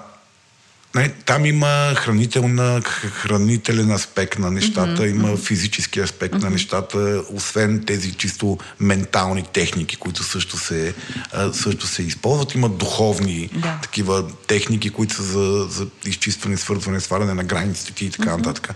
[0.95, 5.11] Не, там има хранителна, хранителен аспект на нещата, mm-hmm.
[5.11, 6.43] има физически аспект mm-hmm.
[6.43, 10.95] на нещата, освен тези чисто ментални техники, които също се,
[11.53, 12.55] също се използват.
[12.55, 13.79] Има духовни да.
[13.83, 18.37] такива техники, които са за, за изчистване, свързване, сваляне на границите и така mm-hmm.
[18.37, 18.75] нататък.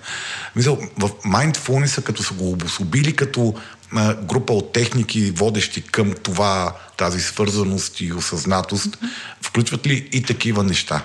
[0.57, 3.55] Мисля, в mindfulness като са го обособили като
[4.23, 9.09] група от техники, водещи към това, тази свързаност и осъзнатост, mm-hmm.
[9.42, 11.03] включват ли и такива неща?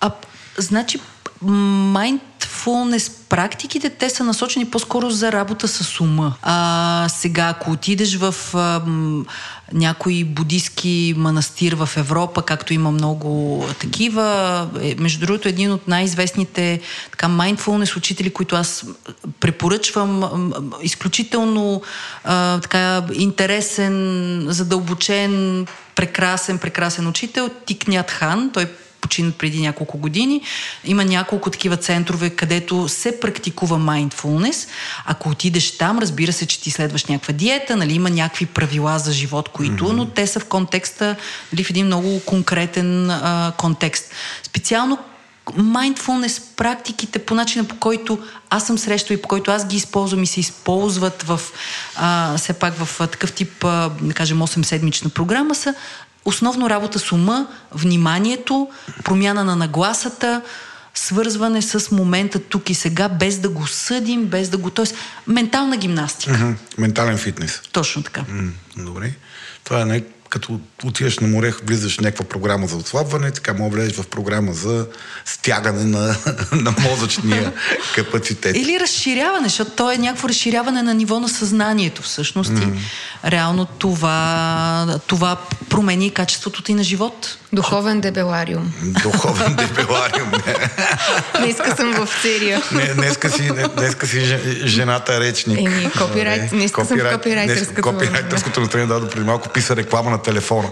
[0.00, 0.10] А,
[0.58, 1.00] значи,
[1.44, 6.34] mindfulness практиките, те са насочени по-скоро за работа с ума.
[6.42, 9.24] А, сега, ако отидеш в а, м,
[9.72, 16.80] някой будистки манастир в Европа, както има много такива, е, между другото, един от най-известните
[17.10, 18.84] така, mindfulness учители, които аз
[19.40, 21.82] препоръчвам, изключително
[22.24, 28.50] а, така, интересен, задълбочен, прекрасен, прекрасен учител, Тикнят Хан.
[28.54, 28.66] Той
[29.00, 30.42] починат преди няколко години.
[30.84, 34.68] Има няколко такива центрове, където се практикува mindfulness.
[35.06, 39.12] Ако отидеш там, разбира се, че ти следваш някаква диета, нали, има някакви правила за
[39.12, 39.92] живот, които, mm-hmm.
[39.92, 41.16] но те са в контекста,
[41.52, 44.10] нали, в един много конкретен а, контекст.
[44.42, 44.98] Специално
[45.56, 48.18] mindfulness практиките по начина по който
[48.50, 51.40] аз съм срещал и по който аз ги използвам и се използват в
[51.96, 55.74] а, все пак в а, такъв тип, а, да кажем, 8-седмична програма са
[56.28, 58.68] основно работа с ума, вниманието,
[59.04, 60.42] промяна на нагласата,
[60.94, 64.70] свързване с момента тук и сега, без да го съдим, без да го...
[64.70, 64.94] Тоест,
[65.26, 66.32] ментална гимнастика.
[66.32, 66.54] Mm-hmm.
[66.78, 67.62] Ментален фитнес.
[67.72, 68.20] Точно така.
[68.20, 69.12] Mm, добре.
[69.64, 73.76] Това е най- като отиваш на море, влизаш в някаква програма за отслабване, така мога
[73.76, 74.86] влезеш в програма за
[75.24, 76.16] стягане на,
[76.52, 77.52] на мозъчния
[77.94, 78.56] капацитет.
[78.56, 82.50] Или разширяване, защото то е някакво разширяване на ниво на съзнанието всъщност.
[82.50, 82.74] Mm.
[82.74, 85.36] И реално това, това
[85.68, 87.38] промени качеството ти на живот.
[87.52, 88.72] Духовен дебелариум.
[88.82, 90.30] Духовен дебелариум.
[91.38, 92.62] Днеска съм в серия.
[92.72, 95.58] Не, днеска си, днеска си жената речник.
[95.58, 97.82] Еми, копирайт, днеска съм в копирайтерското.
[97.82, 100.70] Копирайтерското настроение, да, преди малко писа реклама на телефона.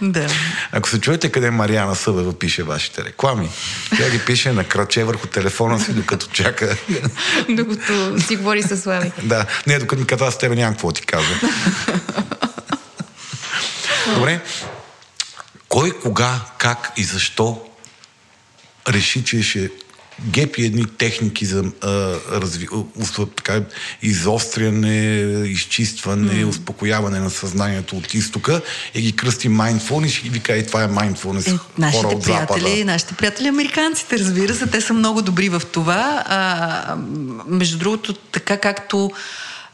[0.00, 0.26] да.
[0.72, 3.48] Ако се чуете къде Мариана Събева пише вашите реклами,
[3.96, 6.76] тя ги пише на краче върху телефона си, докато чака.
[7.48, 9.12] Докато си говори с Слави.
[9.22, 11.40] да, не, докато като аз с тебе нямам какво ти казвам.
[14.14, 14.40] Добре.
[15.68, 17.62] Кой, кога, как и защо
[18.88, 19.70] реши, че ще
[20.30, 22.68] гепи едни техники за а, разви,
[23.18, 23.62] а, така,
[24.02, 24.96] изостряне,
[25.46, 26.48] изчистване, mm.
[26.48, 28.60] успокояване на съзнанието от изтока
[28.94, 31.54] и ги кръсти mindfulness и вика и това е mindfulness.
[31.54, 32.84] Е, нашите хора от приятели, Запада.
[32.84, 36.24] Нашите приятели американците, разбира се, те са много добри в това.
[36.26, 36.96] А,
[37.46, 39.10] между другото, така както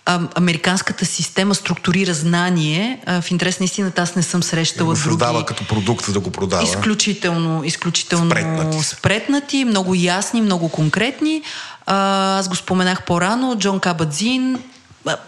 [0.07, 3.01] а, американската система структурира знание.
[3.07, 5.09] А, в интерес на истината аз не съм срещала други...
[5.09, 6.63] Създава като продукт, за да го продава.
[6.63, 11.43] Изключително, изключително спретнати, спретнати много ясни, много конкретни.
[11.87, 14.59] А, аз го споменах по-рано, Джон Кабадзин,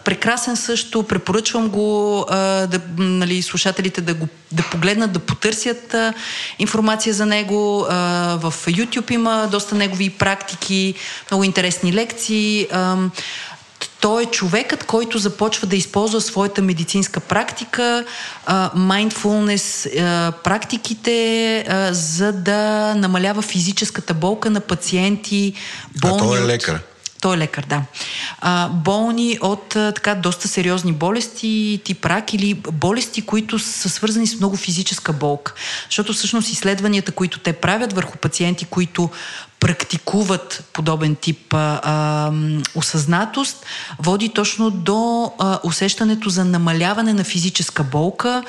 [0.04, 6.14] прекрасен също, препоръчвам го а, да, нали, слушателите да го да погледнат, да потърсят а,
[6.58, 7.86] информация за него.
[7.90, 7.96] А,
[8.42, 10.94] в YouTube има доста негови практики,
[11.30, 12.66] много интересни лекции.
[12.72, 12.96] А,
[14.02, 18.04] той е човекът, който започва да използва своята медицинска практика,
[18.76, 19.90] mindfulness
[20.42, 25.54] практиките, за да намалява физическата болка на пациенти.
[26.00, 26.80] Болни а той е лекар.
[27.20, 27.82] Той е лекар, да.
[28.40, 34.26] А, болни от а, така доста сериозни болести, тип рак или болести, които са свързани
[34.26, 35.54] с много физическа болка.
[35.84, 39.10] Защото всъщност изследванията, които те правят върху пациенти, които
[39.62, 42.32] практикуват подобен тип а, а,
[42.74, 43.66] осъзнатост,
[43.98, 48.42] води точно до а, усещането за намаляване на физическа болка,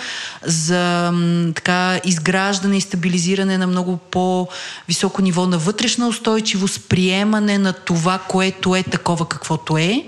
[0.44, 7.74] за м, така изграждане и стабилизиране на много по-високо ниво на вътрешна устойчивост, приемане на
[7.74, 10.08] това, което е такова каквото е,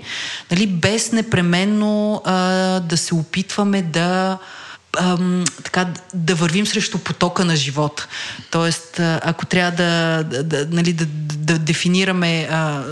[0.50, 2.34] нали, без непременно а,
[2.80, 4.38] да се опитваме да
[4.98, 8.08] ам, така, да вървим срещу потока на живота.
[8.50, 11.06] Тоест, ако трябва да, да, да, нали, да,
[11.36, 12.82] да дефинираме а,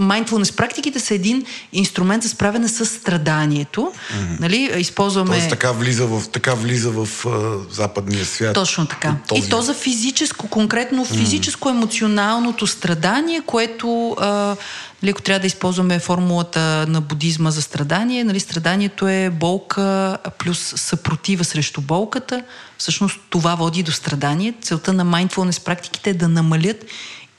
[0.00, 3.80] mindfulness практиките са един инструмент за справяне с страданието.
[3.80, 4.40] Mm-hmm.
[4.40, 4.70] Нали?
[4.76, 5.30] Използваме...
[5.30, 8.54] Тоест така влиза в, така влиза в uh, западния свят.
[8.54, 9.16] Точно така.
[9.28, 9.40] Този...
[9.40, 14.56] И то за физическо, конкретно физическо-емоционалното страдание, което uh,
[15.02, 20.58] нали, ако трябва да използваме формулата на будизма за страдание, нали, страданието е болка плюс
[20.76, 22.44] съпротива срещу болката.
[22.78, 24.54] Всъщност това води до страдание.
[24.62, 26.84] Целта на mindfulness практиките е да намалят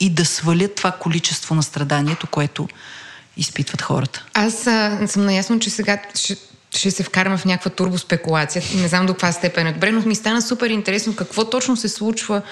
[0.00, 2.68] и да свалят това количество на страданието, което
[3.36, 4.24] изпитват хората.
[4.34, 6.36] Аз а, съм наясно, че сега ще
[6.76, 8.62] ще се вкараме в някаква турбоспекулация.
[8.74, 11.88] Не знам до каква степен е добре, но ми стана супер интересно какво точно се
[11.88, 12.42] случва.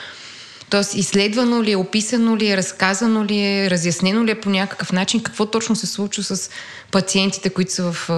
[0.73, 4.93] Тоест, изследвано ли е, описано ли е, разказано ли е, разяснено ли е по някакъв
[4.93, 6.51] начин, какво точно се случва с
[6.91, 8.09] пациентите, които са в,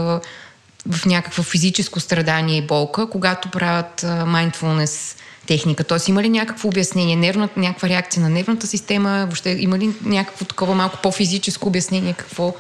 [0.89, 5.85] в някакво физическо страдание и болка, когато правят mindfulness техника.
[5.85, 10.45] Тоест, има ли някакво обяснение, нервната, някаква реакция на нервната система, въобще има ли някакво
[10.45, 12.55] такова малко по-физическо обяснение, какво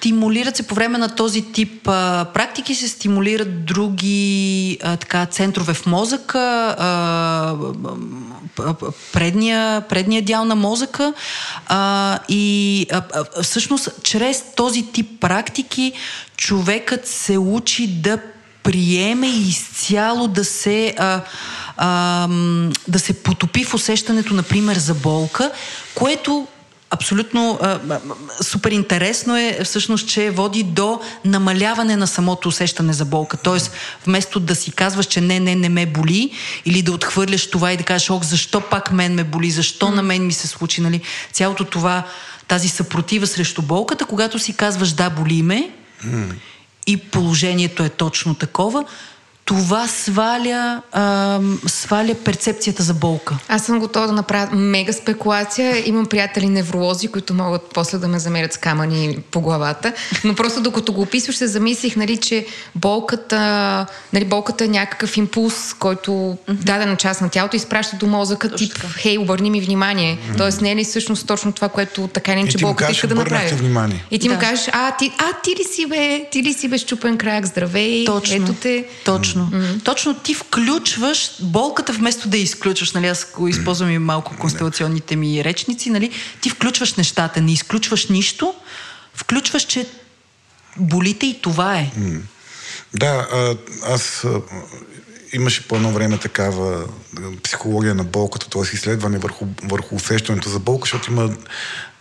[0.00, 5.74] Стимулират се по време на този тип а, практики, се стимулират други а, така, центрове
[5.74, 7.56] в мозъка, а,
[9.12, 11.12] предния, предния дял на мозъка
[11.66, 13.02] а, и а,
[13.42, 15.92] всъщност чрез този тип практики
[16.36, 18.18] човекът се учи да
[18.62, 21.20] приеме изцяло да се, а,
[21.76, 22.28] а,
[22.88, 25.50] да се потопи в усещането, например, за болка,
[25.94, 26.46] което
[26.90, 27.80] абсолютно а,
[28.42, 33.36] супер интересно е всъщност, че води до намаляване на самото усещане за болка.
[33.36, 33.72] Тоест,
[34.06, 36.30] вместо да си казваш, че не, не, не ме боли,
[36.64, 39.94] или да отхвърляш това и да кажеш, ох, защо пак мен ме боли, защо mm.
[39.94, 41.00] на мен ми се случи, нали?
[41.32, 42.02] Цялото това,
[42.48, 45.70] тази съпротива срещу болката, когато си казваш, да, боли ме,
[46.06, 46.32] mm.
[46.86, 48.84] и положението е точно такова,
[49.50, 53.38] това сваля, а, сваля перцепцията за болка.
[53.48, 55.88] Аз съм готова да направя мега спекулация.
[55.88, 59.92] Имам приятели невролози, които могат после да ме замерят с камъни по главата.
[60.24, 65.74] Но просто докато го описваш, се замислих, нали, че болката, нали, болката е някакъв импулс,
[65.78, 66.52] който mm-hmm.
[66.52, 68.88] дадена част на тялото изпраща до мозъка, Точно тип, така.
[68.88, 70.18] хей, обърни ми внимание.
[70.18, 70.36] Mm-hmm.
[70.36, 73.54] Тоест не е ли всъщност точно това, което така не, че болката иска да направи.
[73.54, 74.04] Внимание.
[74.10, 74.34] И ти да.
[74.34, 77.46] му кажеш, а ти, а, ти ли си бе, ти ли си бе щупен крак,
[77.46, 78.36] здравей, Точно.
[78.36, 78.84] ето те.
[79.04, 79.39] Точно.
[79.44, 79.58] Точно.
[79.58, 79.84] Mm-hmm.
[79.84, 82.92] Точно ти включваш болката вместо да я изключваш.
[82.92, 85.90] Нали, аз използвам и малко констелационните ми речници.
[85.90, 88.54] Нали, ти включваш нещата, не изключваш нищо,
[89.14, 89.86] включваш, че
[90.76, 91.90] болите и това е.
[91.98, 92.20] Mm.
[92.94, 93.26] Да,
[93.86, 94.26] аз
[95.32, 96.84] имаше по едно време такава
[97.42, 98.62] психология на болката, т.е.
[98.74, 101.30] изследване върху, върху усещането за болка, защото има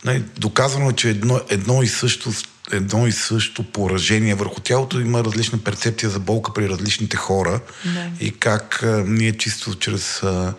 [0.06, 2.32] нали, доказано, че едно, едно и също
[2.72, 8.26] едно и също поражение върху тялото има различна перцепция за болка при различните хора да.
[8.26, 10.54] и как а, ние чисто чрез а,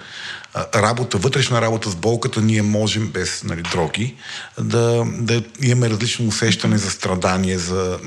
[0.74, 4.14] работа, вътрешна работа с болката, ние можем без нали, дроги
[4.60, 7.58] да, да имаме различно усещане за страдание.
[7.58, 7.98] За...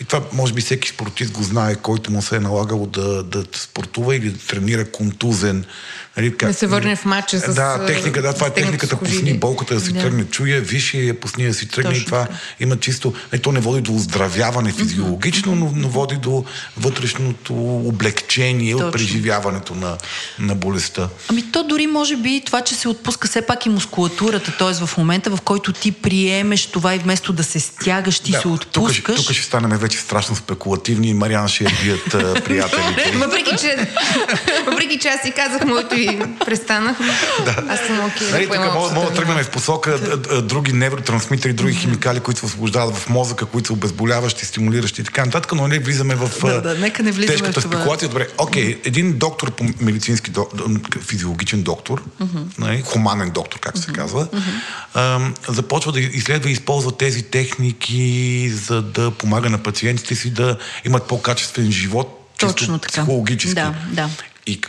[0.00, 3.44] И това може би всеки спортист го знае, който му се е налагало да, да
[3.52, 5.64] спортува или да тренира контузен
[6.16, 7.54] Нали, как, да се върне в матча с...
[7.54, 10.00] Да, техника, да, това е техниката пусни болката да си да.
[10.00, 12.26] тръгне, чуе, виж и пусни да си тръгне Точно и това
[12.60, 13.14] има чисто...
[13.32, 16.44] Нали, то не води до оздравяване физиологично, но, но води до
[16.76, 17.54] вътрешното
[17.86, 18.86] облегчение Точно.
[18.86, 19.98] от преживяването на,
[20.38, 21.08] на болестта.
[21.28, 24.86] Ами то дори може би това, че се отпуска все пак и мускулатурата, т.е.
[24.86, 28.48] в момента, в който ти приемеш това и вместо да се стягаш, ти да, се
[28.48, 29.16] отпускаш.
[29.16, 32.04] Тук, тук ще станем вече страшно спекулативни и Мариан ще я бият
[32.44, 33.12] приятелите.
[33.14, 33.88] въпреки, че,
[34.66, 36.98] въпреки, че аз си казах моето и престанах.
[37.44, 37.64] Да.
[37.68, 38.28] Аз съм окей.
[38.28, 39.98] Okay, нали, тук мога, мога да тръгнем в посока
[40.42, 45.24] други невротрансмитери, други химикали, които се освобождават в мозъка, които са обезболяващи, стимулиращи и така
[45.24, 47.76] нататък, но не влизаме в да, да, нека не тежката в това.
[47.76, 48.08] спекулация.
[48.08, 50.30] Добре, окей, okay, един доктор по медицински,
[51.50, 52.02] физиологичен доктор,
[52.58, 53.84] нали, хуманен доктор, uh-huh.
[53.84, 55.52] се казва, uh-huh.
[55.52, 61.08] започва да изследва и използва тези техники, за да помага на пациентите си да имат
[61.08, 62.92] по-качествен живот, Точно така.
[62.92, 63.54] психологически.
[63.54, 64.10] Да, да.
[64.46, 64.60] И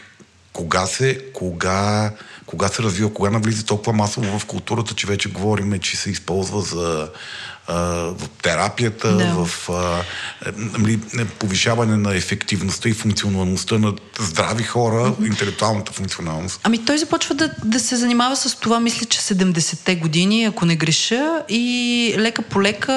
[0.53, 2.11] кога се, кога,
[2.45, 6.61] кога се развива, кога навлиза толкова масово в културата, че вече говориме, че се използва
[6.61, 7.09] за
[7.71, 9.45] в терапията, да.
[9.45, 10.03] в а,
[10.79, 10.99] нали,
[11.39, 15.27] повишаване на ефективността и функционалността на здрави хора, mm-hmm.
[15.27, 16.59] интелектуалната функционалност.
[16.63, 20.75] Ами той започва да, да се занимава с това, мисля, че 70-те години, ако не
[20.75, 22.93] греша, и лека по лека,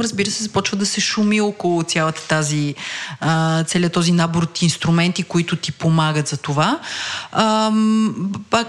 [0.00, 2.74] разбира се, започва да се шуми около цялата тази,
[3.20, 6.80] а, целият този набор от инструменти, които ти помагат за това.
[7.32, 7.72] А,
[8.50, 8.68] пак,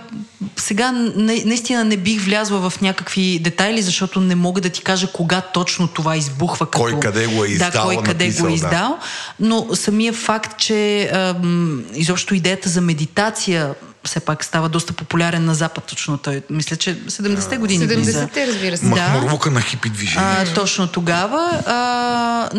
[0.55, 5.28] сега наистина не бих влязла в някакви детайли, защото не мога да ти кажа кога
[5.41, 6.65] точно това избухва.
[6.65, 8.69] Като, кой къде го е издал, да, кой къде написал, го е издал.
[8.69, 8.97] Да.
[9.39, 15.55] Но самия факт, че ам, изобщо идеята за медитация все пак става доста популярен на
[15.55, 16.41] Запад точно той.
[16.49, 18.85] Мисля, че 70-те години 70-те, разбира се.
[18.85, 20.27] Махмурлука на хипи движение.
[20.27, 21.61] А, точно тогава.
[21.65, 22.49] А,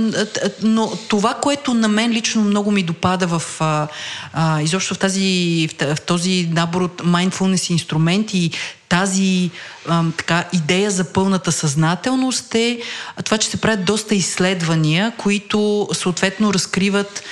[0.63, 3.89] но това, което на мен лично много ми допада в а,
[4.33, 8.51] а, изобщо в, тази, в, в този набор от mindfulness инструменти
[8.89, 9.51] тази
[9.89, 12.81] а, така, идея за пълната съзнателност е
[13.25, 17.23] това, че се правят доста изследвания, които съответно разкриват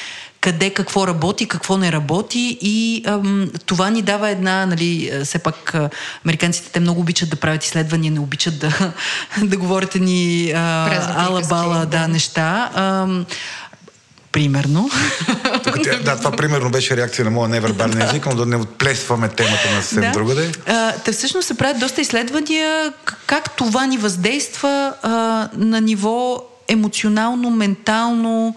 [0.41, 5.75] къде какво работи, какво не работи и ам, това ни дава една, нали, все пак
[6.25, 8.93] американците те много обичат да правят изследвания, не обичат да,
[9.43, 12.71] да говорите ни ала-бала да, да, неща.
[12.75, 13.27] Ам,
[14.33, 14.91] Примерно.
[15.65, 19.71] Тук, да, това примерно беше реакция на моя невербален език, но да не отплесваме темата
[19.75, 20.11] на съвсем да.
[20.11, 20.53] другаде.
[21.05, 22.93] те всъщност се правят доста изследвания
[23.27, 25.11] как това ни въздейства а,
[25.57, 28.57] на ниво емоционално, ментално,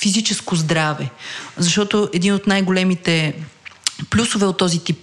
[0.00, 1.10] физическо здраве.
[1.56, 3.34] Защото един от най-големите
[4.10, 4.98] плюсове от този тип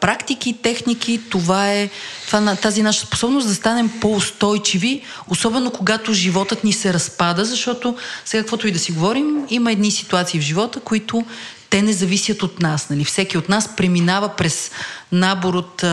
[0.00, 1.90] практики, техники, това е
[2.26, 8.42] това, тази наша способност да станем по-устойчиви, особено когато животът ни се разпада, защото сега
[8.42, 11.24] каквото и да си говорим, има едни ситуации в живота, които
[11.70, 12.90] те не зависят от нас.
[12.90, 13.04] Нали?
[13.04, 14.70] Всеки от нас преминава през
[15.12, 15.86] набор от а,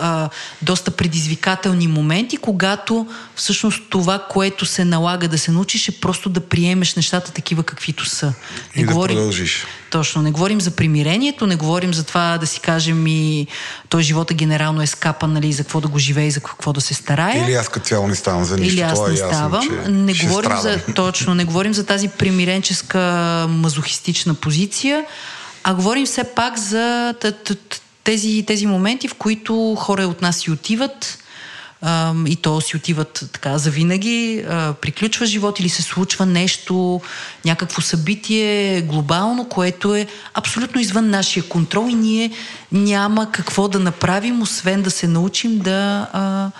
[0.00, 0.28] а,
[0.62, 6.40] доста предизвикателни моменти, когато всъщност това, което се налага да се научиш, е просто да
[6.40, 8.32] приемеш нещата такива каквито са.
[8.76, 9.66] Не и говорим, да продължиш.
[9.90, 10.22] Точно.
[10.22, 13.46] Не говорим за примирението, не говорим за това да си кажем и
[13.88, 16.80] той живота генерално е скапан, нали, за какво да го живее и за какво да
[16.80, 17.44] се старае.
[17.46, 18.74] Или аз като цяло не ставам за нищо.
[18.74, 19.62] Или аз това не е ясно, ставам.
[19.62, 20.80] че не говорим страдам.
[20.86, 22.98] за, точно, не говорим за тази примиренческа
[23.48, 25.04] мазохистична позиция,
[25.64, 27.14] а говорим все пак за
[28.04, 31.18] тези, тези моменти, в които хора от нас си отиват
[32.26, 34.44] и то си отиват така завинаги,
[34.80, 37.00] приключва живот или се случва нещо,
[37.44, 42.30] някакво събитие глобално, което е абсолютно извън нашия контрол и ние
[42.72, 46.08] няма какво да направим, освен да се научим да...
[46.12, 46.50] А,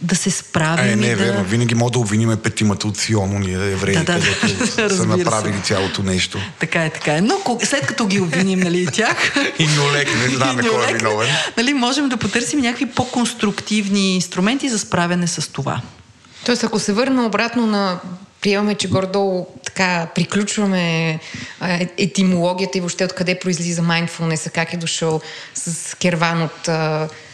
[0.00, 0.92] да се справим.
[0.92, 1.24] Е, не е да...
[1.24, 1.44] верно.
[1.44, 5.62] Винаги мога да обвиниме петимата от Сион, ние евреи, Да, да, където са направили се.
[5.62, 6.38] цялото нещо.
[6.58, 7.20] Така е, така е.
[7.20, 9.34] Но след като ги обвиним, нали, и тях...
[9.58, 11.28] И ни олекне, не знаме кой е виновен.
[11.56, 15.80] Нали, можем да потърсим някакви по-конструктивни инструменти за справяне с това.
[16.44, 18.00] Тоест, ако се върна обратно на
[18.40, 21.18] приемаме, че гордо така приключваме
[21.98, 25.20] етимологията и въобще откъде произлиза mindfulness, как е дошъл
[25.54, 26.68] с керван от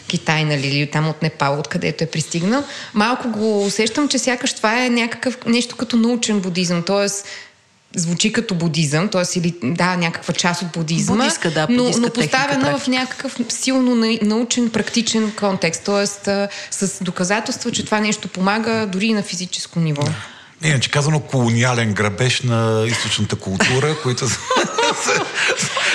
[0.07, 2.65] Китай, нали, или там от Непал, откъдето е пристигнал.
[2.95, 7.07] Малко го усещам, че сякаш това е някакъв нещо като научен будизъм, т.е.
[7.99, 9.39] звучи като будизъм, т.е.
[9.39, 13.95] или да, някаква част от будизма, Будистка, да, но, но поставена техника, в някакъв силно
[13.95, 16.07] на- научен, практичен контекст, т.е.
[16.71, 20.03] с доказателства, че това нещо помага дори и на физическо ниво.
[20.65, 24.27] Иначе казано колониален грабеж на източната култура, които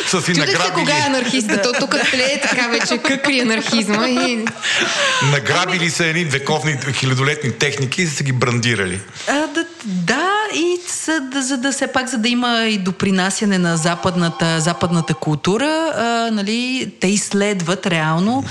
[0.10, 4.46] са си Чудех се кога е анархиста, то тук тлее така вече къкри анархизма и
[5.32, 9.00] награбили са едни вековни, хилядолетни техники и са ги брандирали.
[9.28, 13.58] А, да, да, и за, да, за да все пак, за да има и допринасяне
[13.58, 18.44] на западната, западната култура, а, нали, те изследват реално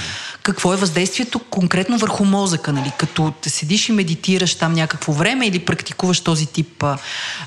[0.48, 5.46] какво е въздействието конкретно върху мозъка, нали, като те седиш и медитираш там някакво време
[5.46, 6.98] или практикуваш този тип а,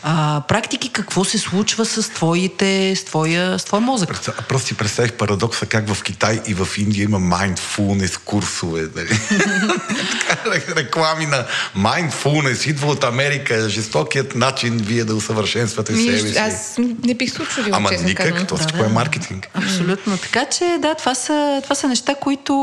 [0.04, 4.10] а, практики, какво се случва с твоите, с твоя, с твоя мозък.
[4.10, 8.88] Представ- Просто си представих парадокса как в Китай и в Индия има mindfulness курсове.
[8.96, 9.20] Нали?
[10.76, 11.46] Реклами на
[11.78, 16.38] mindfulness идва от Америка, жестокият начин вие да усъвършенствате себе си.
[16.38, 18.48] аз не бих се очудила, Ама никак, казано.
[18.48, 18.86] то Да, всичко да.
[18.86, 19.48] е маркетинг.
[19.54, 20.18] Абсолютно.
[20.18, 22.54] Така че, да, това са, това са неща, които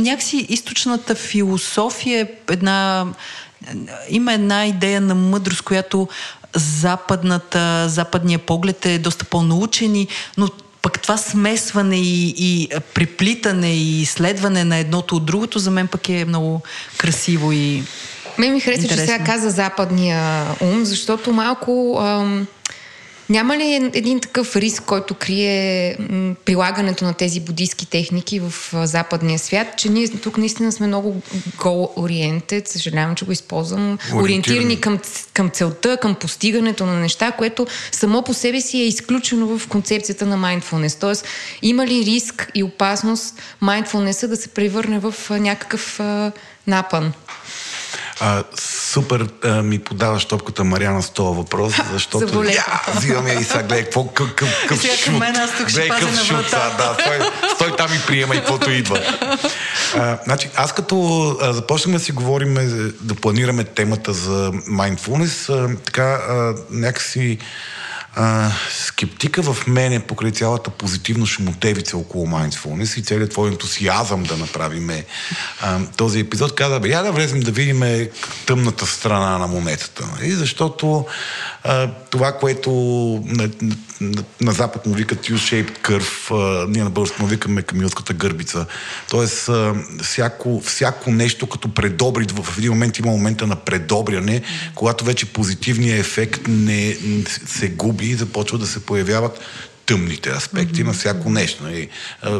[0.00, 3.06] някакси източната философия е една...
[4.08, 6.08] Има една идея на мъдрост, която
[6.56, 10.48] западната, западния поглед е доста по-научени, но
[10.82, 16.08] пък това смесване и, и приплитане и изследване на едното от другото за мен пък
[16.08, 16.60] е много
[16.96, 17.82] красиво и
[18.38, 22.46] Мен ми хареса, че сега каза западния ум, защото малко ам,
[23.28, 25.96] няма ли един такъв риск, който крие
[26.44, 28.52] прилагането на тези будистки техники в
[28.86, 31.22] западния свят, че ние тук наистина сме много
[31.56, 34.80] goal-oriented, съжалявам, че го използвам, Ориентирани.
[34.80, 34.98] към,
[35.34, 40.26] към целта, към постигането на неща, което само по себе си е изключено в концепцията
[40.26, 41.00] на mindfulness.
[41.00, 41.26] Тоест,
[41.62, 46.00] има ли риск и опасност mindfulness да се превърне в някакъв
[46.66, 47.12] напън?
[48.20, 52.54] А, супер а, ми подаваш топката Мариана с този въпрос, защото Заболех.
[52.54, 55.20] я, взимам я и сега гледай какво къв, къв, къв Сега към шут.
[55.20, 57.18] мен, аз тук ще Гледай къв на шут, сега, да, стой,
[57.54, 59.00] стой там и приема и каквото идва.
[59.96, 62.54] А, значи, аз като а, започнем да си говорим,
[63.00, 67.38] да планираме темата за mindfulness, а, така а, някакси
[68.16, 74.36] а, скептика в мене покрай цялата позитивна шумотевица около mindfulness и целият твой ентусиазъм да
[74.36, 74.90] направим
[75.60, 78.08] а, този епизод, каза, бе, я да влезем да видим
[78.46, 80.06] тъмната страна на монетата.
[80.12, 80.30] Нали?
[80.30, 81.06] Защото
[81.64, 82.70] а, това, което
[84.40, 88.66] на, запад му викат U-shaped curve, а, ние на български му викаме камилската гърбица.
[89.10, 94.42] Тоест, а, всяко, всяко нещо като предобри, в един момент има момента на предобряне,
[94.74, 99.40] когато вече позитивният ефект не, не се губи и започва да се появяват
[99.86, 100.86] тъмните аспекти mm-hmm.
[100.86, 101.68] на всяко нещо.
[101.68, 101.88] И,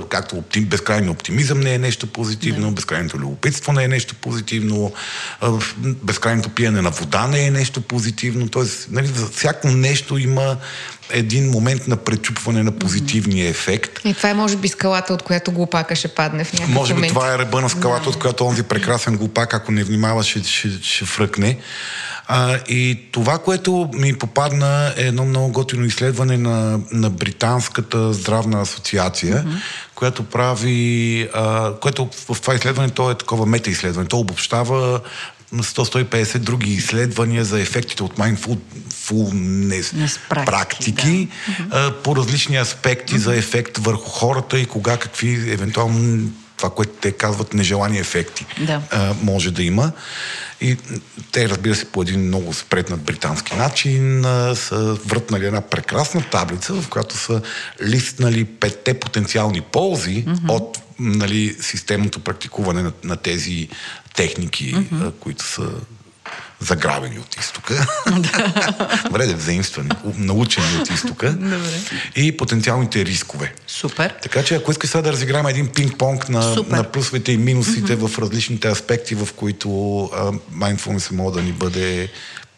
[0.08, 2.74] както оптим, безкрайно оптимизъм не е нещо позитивно, yeah.
[2.74, 4.92] безкрайното любопитство не е нещо позитивно,
[5.84, 8.48] безкрайното пиене на вода не е нещо позитивно.
[8.48, 10.56] Тоест, нали, за всяко нещо има
[11.10, 14.00] един момент на пречупване на позитивния ефект.
[14.04, 16.94] И това е може би скалата, от която глупака ще падне в някакъв Може би
[16.94, 17.12] момент.
[17.12, 18.10] това е ръба на скалата, да.
[18.10, 21.58] от която онзи прекрасен глупак, ако не внимава, ще, ще, ще фръкне.
[22.26, 28.60] А, и това, което ми попадна е едно много готино изследване на, на Британската здравна
[28.60, 29.58] асоциация, mm-hmm.
[29.94, 35.00] която прави, а, което в това изследване, то е такова мета-изследване, то обобщава
[35.54, 41.28] 100-150 други изследвания за ефектите от mindfulness практики, практики
[41.70, 41.94] да.
[42.02, 43.18] по различни аспекти mm-hmm.
[43.18, 48.80] за ефект върху хората и кога какви евентуално това, което те казват нежелани ефекти да.
[49.22, 49.92] може да има.
[50.60, 50.76] И
[51.32, 54.22] те, разбира се, по един много спретнат британски начин
[54.54, 57.42] са въртнали една прекрасна таблица, в която са
[57.82, 60.50] листнали петте потенциални ползи mm-hmm.
[60.50, 63.68] от нали, системното практикуване на, на тези
[64.14, 65.12] техники, mm-hmm.
[65.20, 65.70] които са
[66.60, 67.86] заграбени от изтока.
[69.04, 71.38] Добре, да взаимствани, научени от изтока.
[72.16, 73.54] И потенциалните рискове.
[73.66, 74.14] Супер.
[74.22, 78.08] Така че, ако искаш сега да разиграем един пинг-понг на, на плюсовете и минусите mm-hmm.
[78.08, 79.68] в различните аспекти, в които
[80.52, 82.08] mindfulness може да ни бъде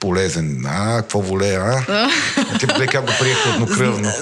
[0.07, 0.64] полезен.
[0.66, 2.09] А, какво воле, а?
[2.59, 4.12] Ти бъде как го приех еднокръвно.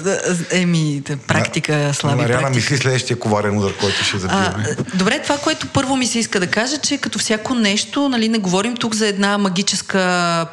[0.51, 2.55] Еми, практика, слаби Мариана практика.
[2.55, 4.75] мисли следващия коварен удар, който ще забиваме.
[4.93, 8.37] Добре, това, което първо ми се иска да кажа, че като всяко нещо, нали, не
[8.37, 9.99] говорим тук за една магическа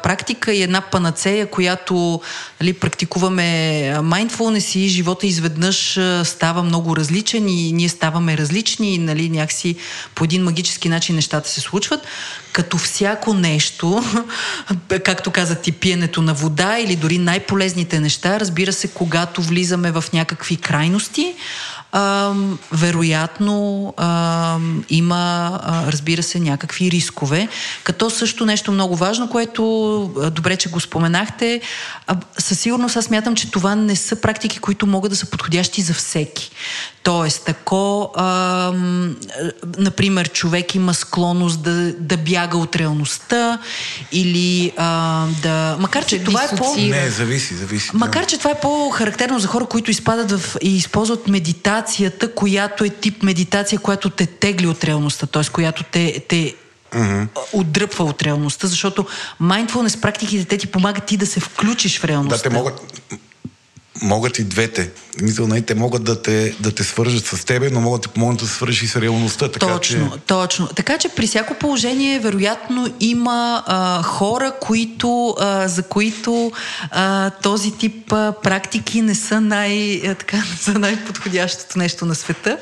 [0.03, 2.21] практика и една панацея, която
[2.61, 3.43] нали, практикуваме
[3.97, 9.75] mindfulness и живота изведнъж става много различен и ние ставаме различни и нали, някакси
[10.15, 12.01] по един магически начин нещата се случват.
[12.53, 14.03] Като всяко нещо,
[15.03, 20.03] както каза ти, пиенето на вода или дори най-полезните неща, разбира се, когато влизаме в
[20.13, 21.35] някакви крайности,
[21.93, 22.33] а,
[22.71, 24.57] вероятно а,
[24.89, 27.47] има, а, разбира се, някакви рискове.
[27.83, 29.63] Като също нещо много важно, което
[30.21, 31.61] а, добре, че го споменахте,
[32.07, 35.81] а, със сигурност аз смятам, че това не са практики, които могат да са подходящи
[35.81, 36.51] за всеки.
[37.03, 38.71] Тоест, ако, а,
[39.77, 43.59] например, човек има склонност да, да бяга от реалността
[44.11, 45.77] или а, да...
[45.79, 46.75] Макар, че това е по...
[46.77, 47.89] Не, зависи, зависи.
[47.93, 51.27] Макар, че това е по-характерно за хора, които изпадат в и използват
[51.83, 55.43] медитацията, която е тип медитация, която те тегли от реалността, т.е.
[55.51, 56.55] която те, те
[56.93, 57.27] Mm-hmm.
[57.53, 59.05] отдръпва от реалността, защото
[59.41, 62.49] mindfulness практиките те ти помагат ти да се включиш в реалността.
[62.49, 62.81] Да, те могат
[64.01, 64.91] могат и двете.
[65.21, 68.39] Мисля, те могат да те, да те свържат с тебе, но могат да ти помогнат
[68.39, 69.51] да свържиш и с реалността.
[69.51, 70.17] Така, точно, че...
[70.27, 70.67] точно.
[70.67, 76.51] Така че при всяко положение, вероятно, има а, хора, които, а, за които
[76.91, 82.57] а, този тип а, практики не са, най, а, така, са най-подходящото нещо на света.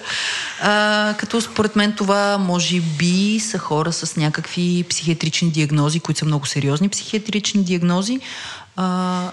[0.62, 6.26] А, като според мен това може би са хора с някакви психиатрични диагнози, които са
[6.26, 8.20] много сериозни психиатрични диагнози,
[8.76, 9.32] а,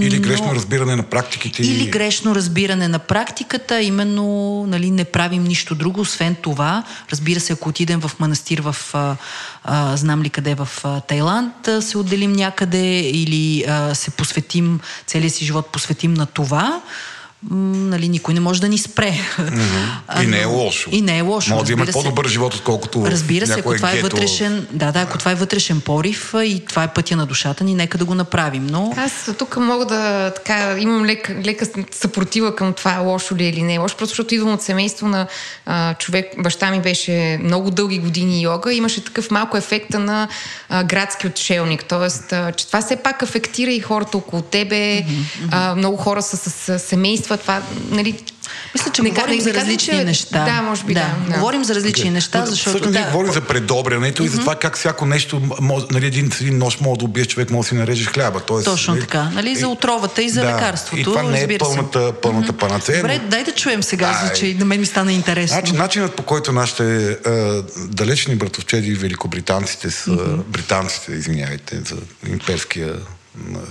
[0.00, 1.62] или грешно но, разбиране на практиките.
[1.62, 6.84] Или грешно разбиране на практиката, именно нали, не правим нищо друго, освен това.
[7.12, 9.16] Разбира се, ако отидем в манастир в, а,
[9.64, 14.80] а, знам ли къде, в а, Тайланд, а, се отделим някъде или а, се посветим,
[15.06, 16.80] целият си живот посветим на това,
[17.50, 19.14] нали, никой не може да ни спре.
[19.38, 20.22] Mm-hmm.
[20.22, 20.90] И не е лошо.
[20.92, 21.54] И не е лошо.
[21.54, 25.18] Може да има по-добър живот, отколкото Разбира се, ако това е вътрешен, да, да, ако
[25.18, 28.66] това е вътрешен порив и това е пътя на душата ни, нека да го направим.
[28.66, 28.94] Но...
[28.96, 33.62] Аз тук мога да така, имам лека, лека съпротива към това лошо ли е или
[33.62, 35.26] не е лошо, просто защото идвам от семейство на
[35.66, 40.28] а, човек, баща ми беше много дълги години йога, имаше такъв малко ефекта на
[40.68, 42.52] а, градски отшелник, т.е.
[42.52, 45.48] че това все пак афектира и хората около тебе, mm-hmm.
[45.50, 48.18] а, много хора са с, с семейства това, нали,
[48.74, 50.04] мисля, че не, говорим не, за различни че...
[50.04, 50.44] неща.
[50.44, 51.14] Да, може би да.
[51.28, 51.34] да.
[51.34, 52.12] Говорим за различни okay.
[52.12, 52.70] неща, защото...
[52.70, 53.00] Всъщност да.
[53.00, 54.26] ние говорим за предобрянето mm-hmm.
[54.26, 55.42] и за това как всяко нещо,
[55.90, 58.40] нали, един, един нощ може да убиеш човек, може да си нарежеш хляба.
[58.40, 59.22] Тоест, Точно нали, така.
[59.22, 60.46] Нали, за отровата и за да.
[60.46, 61.00] лекарството.
[61.00, 62.56] И това не е пълната, пълната mm-hmm.
[62.56, 62.98] панацея.
[62.98, 63.28] Добре, но...
[63.28, 65.54] дай да чуем сега, за че на мен ми стана интересно.
[65.54, 70.36] Значи, начинът по който нашите а, далечни братовчеди великобританците са, mm-hmm.
[70.36, 71.96] британците, извинявайте, за
[72.28, 72.94] имперския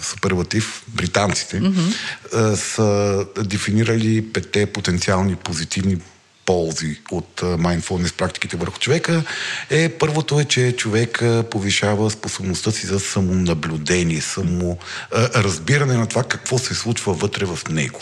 [0.01, 2.53] суперлатив, британците, mm-hmm.
[2.55, 5.97] са дефинирали пете потенциални позитивни
[6.45, 9.23] ползи от mindfulness практиките върху човека
[9.69, 14.77] е първото е, че човек повишава способността си за самонаблюдение, само
[15.13, 17.99] разбиране на това какво се случва вътре в него.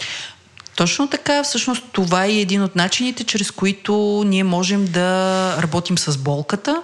[0.76, 6.18] Точно така, всъщност това е един от начините, чрез които ние можем да работим с
[6.18, 6.82] болката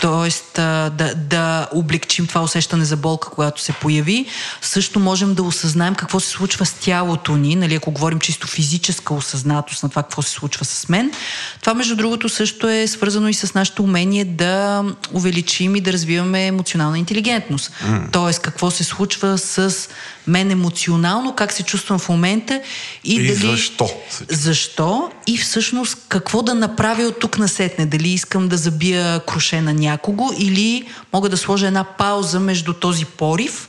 [0.00, 4.26] Тоест да, да облегчим това усещане за болка, когато се появи.
[4.62, 9.14] Също можем да осъзнаем какво се случва с тялото ни, нали, ако говорим чисто физическа
[9.14, 11.12] осъзнатост на това какво се случва с мен.
[11.60, 16.46] Това, между другото, също е свързано и с нашето умение да увеличим и да развиваме
[16.46, 17.72] емоционална интелигентност.
[17.84, 18.12] Mm.
[18.12, 19.88] Тоест, какво се случва с
[20.28, 22.60] мен емоционално, как се чувствам в момента
[23.04, 23.50] и, и дали...
[23.50, 23.90] защо.
[24.30, 27.86] Защо и всъщност какво да направя от тук насетне.
[27.86, 33.04] Дали искам да забия круше на някого или мога да сложа една пауза между този
[33.04, 33.68] порив,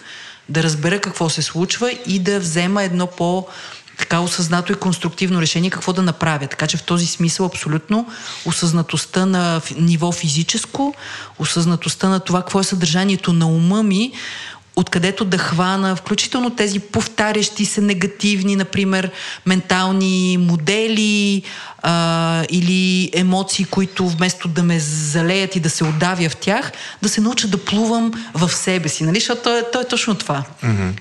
[0.50, 3.48] да разбера какво се случва и да взема едно по-
[3.98, 6.48] така осъзнато и конструктивно решение какво да направя.
[6.48, 8.08] Така че в този смисъл абсолютно
[8.46, 10.94] осъзнатостта на ниво физическо,
[11.40, 14.12] осъзнатостта на това какво е съдържанието на ума ми,
[14.80, 19.12] откъдето да хвана, включително тези повтарящи се негативни, например,
[19.46, 21.44] ментални модели
[21.82, 26.72] а, или емоции, които вместо да ме залеят и да се отдавя в тях,
[27.02, 29.04] да се науча да плувам в себе си.
[29.04, 29.20] Нали?
[29.20, 30.44] Защото то е, то е точно това.
[30.64, 30.92] Mm-hmm.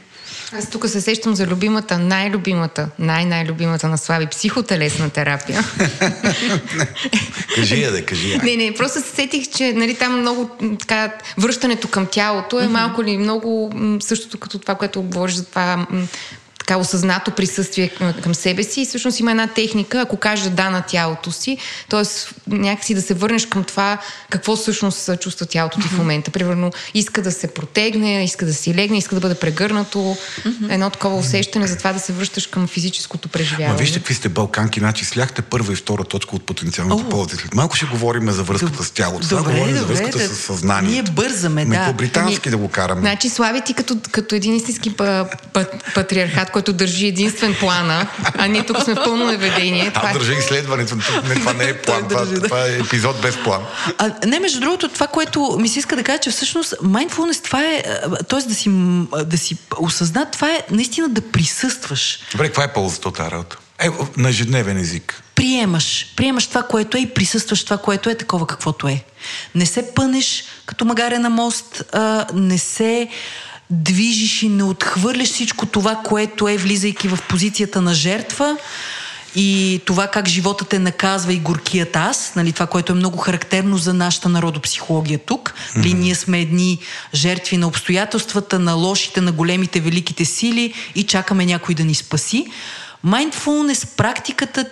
[0.52, 5.64] Аз тук се сещам за любимата, най-любимата, най-най-любимата на Слави психотелесна терапия.
[7.54, 8.42] кажи я, да, кажи я.
[8.42, 13.04] Не, не, просто се сетих, че нали, там много така, връщането към тялото е малко
[13.04, 15.86] ли много същото като това, което говориш за това
[16.68, 17.90] така осъзнато присъствие
[18.22, 21.58] към себе си и всъщност има една техника, ако кажеш да на тялото си,
[21.88, 22.02] т.е.
[22.46, 23.98] някакси да се върнеш към това
[24.30, 26.30] какво всъщност чувства тялото ти в момента.
[26.30, 30.16] Примерно иска да се протегне, иска да си легне, иска да бъде прегърнато.
[30.68, 33.72] Едно такова усещане за това да се връщаш към физическото преживяване.
[33.72, 37.36] Ма вижте какви сте балканки, значи сляхте първа и втора точка от потенциалните ползи.
[37.36, 39.28] След малко ще говорим за връзката с тялото.
[39.28, 40.92] Добре, говорим за връзката да, с съзнанието.
[40.92, 41.86] Ние бързаме, да.
[41.86, 43.00] по-британски ами, да го караме.
[43.00, 44.94] Значи, Слави ти като, като един истински
[45.94, 48.06] патриархат, който държи единствен плана,
[48.38, 49.90] а ние тук сме в пълно неведение.
[49.90, 50.08] Това...
[50.08, 50.96] Аз държа изследването.
[51.28, 53.62] Не, това не е план, това, държи, това е епизод без план.
[53.98, 57.64] А, не, между другото, това, което ми се иска да кажа, че всъщност mindfulness, това
[57.64, 57.82] е,
[58.28, 58.48] т.е.
[58.48, 58.70] да си,
[59.24, 62.20] да си осъзнат, това е наистина да присъстваш.
[62.32, 63.56] Добре, каква е ползата от тази работа?
[63.78, 65.22] Е, на ежедневен език.
[65.34, 66.12] Приемаш.
[66.16, 69.04] Приемаш това, което е и присъстваш това, което е такова каквото е.
[69.54, 73.08] Не се пънеш като магарена мост, а, не се
[73.70, 78.56] движиш и не отхвърляш всичко това, което е, влизайки в позицията на жертва
[79.34, 83.78] и това как живота те наказва и горкият аз, нали, това, което е много характерно
[83.78, 85.54] за нашата народопсихология тук.
[85.54, 85.94] Mm-hmm.
[85.94, 86.78] ние сме едни
[87.14, 92.46] жертви на обстоятелствата, на лошите, на големите, великите сили и чакаме някой да ни спаси.
[93.06, 94.64] Mindfulness, практиката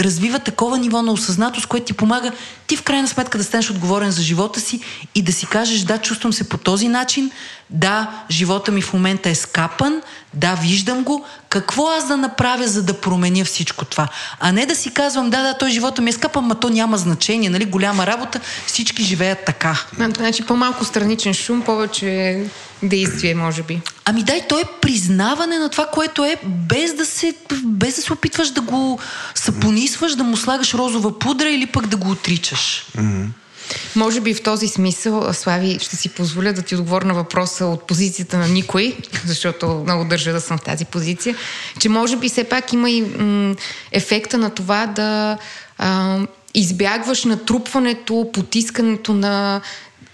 [0.00, 2.32] развива такова ниво на осъзнатост, което ти помага
[2.66, 4.80] ти в крайна сметка да станеш отговорен за живота си
[5.14, 7.30] и да си кажеш да, чувствам се по този начин,
[7.70, 10.02] да, живота ми в момента е скапан,
[10.34, 14.08] да, виждам го, какво аз да направя, за да променя всичко това.
[14.40, 16.98] А не да си казвам, да, да, той живота ми е скапан, ма то няма
[16.98, 19.80] значение, нали, голяма работа, всички живеят така.
[20.16, 22.42] Значи по-малко страничен шум, повече
[22.82, 23.80] действие, може би.
[24.04, 27.34] Ами дай, то е признаване на това, което е, без да се,
[27.64, 28.98] без да се опитваш да го
[29.34, 32.86] сапонисваш, да му слагаш розова пудра или пък да го отричаш.
[32.98, 33.26] Mm-hmm.
[33.96, 37.86] Може би в този смисъл, Слави, ще си позволя да ти отговоря на въпроса от
[37.86, 38.96] позицията на никой,
[39.26, 41.36] защото много държа да съм в тази позиция,
[41.80, 43.54] че може би все пак има и м-
[43.92, 45.38] ефекта на това да
[45.78, 46.18] а,
[46.54, 49.60] избягваш натрупването, потискането на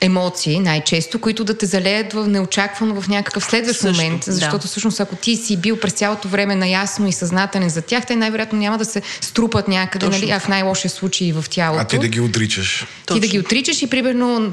[0.01, 4.25] емоции, най-често, които да те залеят в неочаквано в някакъв следващ Също, момент.
[4.25, 4.69] Защото да.
[4.69, 8.59] всъщност ако ти си бил през цялото време наясно и съзнателен за тях, те най-вероятно
[8.59, 10.21] няма да се струпат някъде, Точно.
[10.21, 11.83] нали, а в най-лошия случай в тялото.
[11.83, 12.79] А ти да ги отричаш.
[12.79, 13.21] Ти Точно.
[13.21, 14.53] да ги отричаш и примерно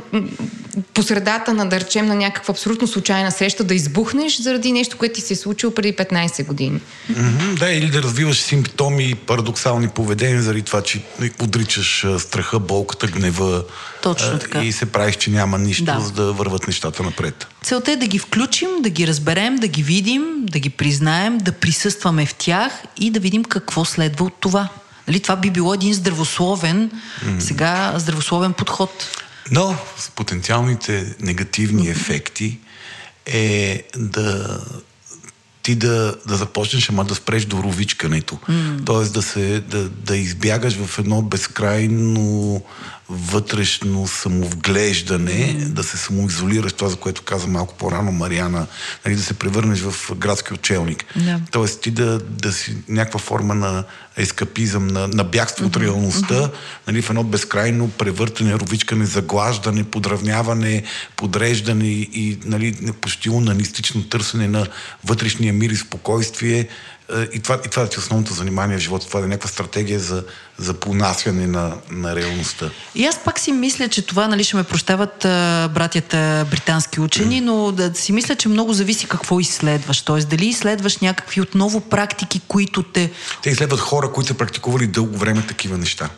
[0.93, 5.16] по средата на, да речем, на някаква абсолютно случайна среща да избухнеш заради нещо, което
[5.16, 6.80] ти се е случило преди 15 години.
[7.12, 11.02] Mm-hmm, да, или да развиваш симптоми, парадоксални поведения заради това, че
[11.41, 13.64] отричаш страха, болката, гнева.
[14.02, 14.64] Точно така.
[14.64, 16.00] И се правиш, че няма нищо, да.
[16.00, 17.48] за да върват нещата напред.
[17.64, 21.52] Целта е да ги включим, да ги разберем, да ги видим, да ги признаем, да
[21.52, 24.70] присъстваме в тях и да видим какво следва от това.
[25.08, 26.91] Нали, това би било един здравословен,
[27.26, 27.39] mm.
[27.39, 29.24] сега здравословен подход.
[29.52, 32.60] Но с потенциалните негативни ефекти
[33.26, 34.60] е да
[35.68, 38.38] ти да, да започнеш, ама да спреш до ровичкането.
[38.50, 38.86] Mm.
[38.86, 42.62] Тоест да, се, да, да избягаш в едно безкрайно
[43.10, 48.68] вътрешно самовглеждане, да се самоизолираш, това за което каза малко по-рано Мариана,
[49.05, 51.05] нали, да се превърнеш в градски учелник.
[51.18, 51.39] Yeah.
[51.51, 53.84] Тоест ти да, да си някаква форма на
[54.18, 55.68] ескапизъм, на, на бягство mm-hmm.
[55.68, 56.51] от реалността, mm-hmm.
[56.88, 60.84] нали, в едно безкрайно превъртане, ровичкане, заглаждане, подравняване,
[61.16, 64.68] подреждане и нали, почти унанистично търсене на
[65.03, 66.68] вътрешния мир и спокойствие,
[67.34, 69.49] и това, и това да ти е основното занимание в живота, това да е някаква
[69.49, 70.24] стратегия за,
[70.58, 72.70] за понасяне на, на реалността.
[72.95, 77.41] И аз пак си мисля, че това, нали, ще ме прощават а, братята британски учени,
[77.41, 80.01] но да си мисля, че много зависи какво изследваш.
[80.01, 83.12] Тоест, дали изследваш някакви отново практики, които те...
[83.43, 86.10] Те изследват хора, които са практикували дълго време такива неща.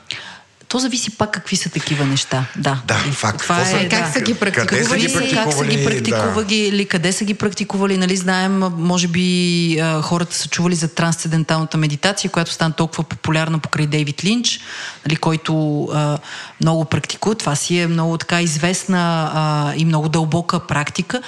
[0.69, 2.45] То зависи пак какви са такива неща.
[2.55, 3.39] Да, да факт.
[3.39, 4.11] Това е, са, как да.
[4.11, 6.85] са ги практикували, къде са ги практикували, как са ги практикували, да.
[6.85, 12.31] къде са ги практикували, нали знаем, може би а, хората са чували за трансценденталната медитация,
[12.31, 14.59] която стана толкова популярна покрай Дейвид Линч,
[15.05, 16.17] нали, който а,
[16.61, 17.35] много практикува.
[17.35, 21.21] Това си е много така известна а, и много дълбока практика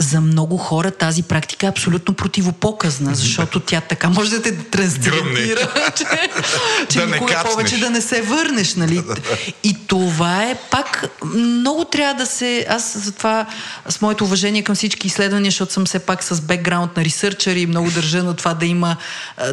[0.00, 5.90] за много хора тази практика е абсолютно противопоказна, защото тя така може да те трансцендира,
[5.96, 6.04] че,
[6.88, 8.74] че да никога повече да не се върнеш.
[8.74, 9.02] Нали?
[9.64, 12.66] И това е пак много трябва да се...
[12.68, 13.46] Аз затова
[13.88, 17.66] с моето уважение към всички изследвания, защото съм все пак с бекграунд на ресърчър и
[17.66, 18.96] много държа на това да има,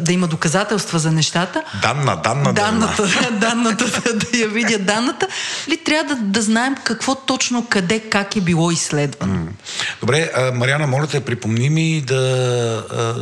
[0.00, 1.62] да има доказателства за нещата.
[1.82, 3.02] Данна, данна, данната.
[3.40, 3.84] данната,
[4.14, 5.26] да я видя данната.
[5.68, 9.46] Ли трябва да, да знаем какво точно, къде, как е било изследвано.
[10.00, 12.84] Добре, а, Мариана, моля те, припомни ми да...
[12.90, 13.14] А,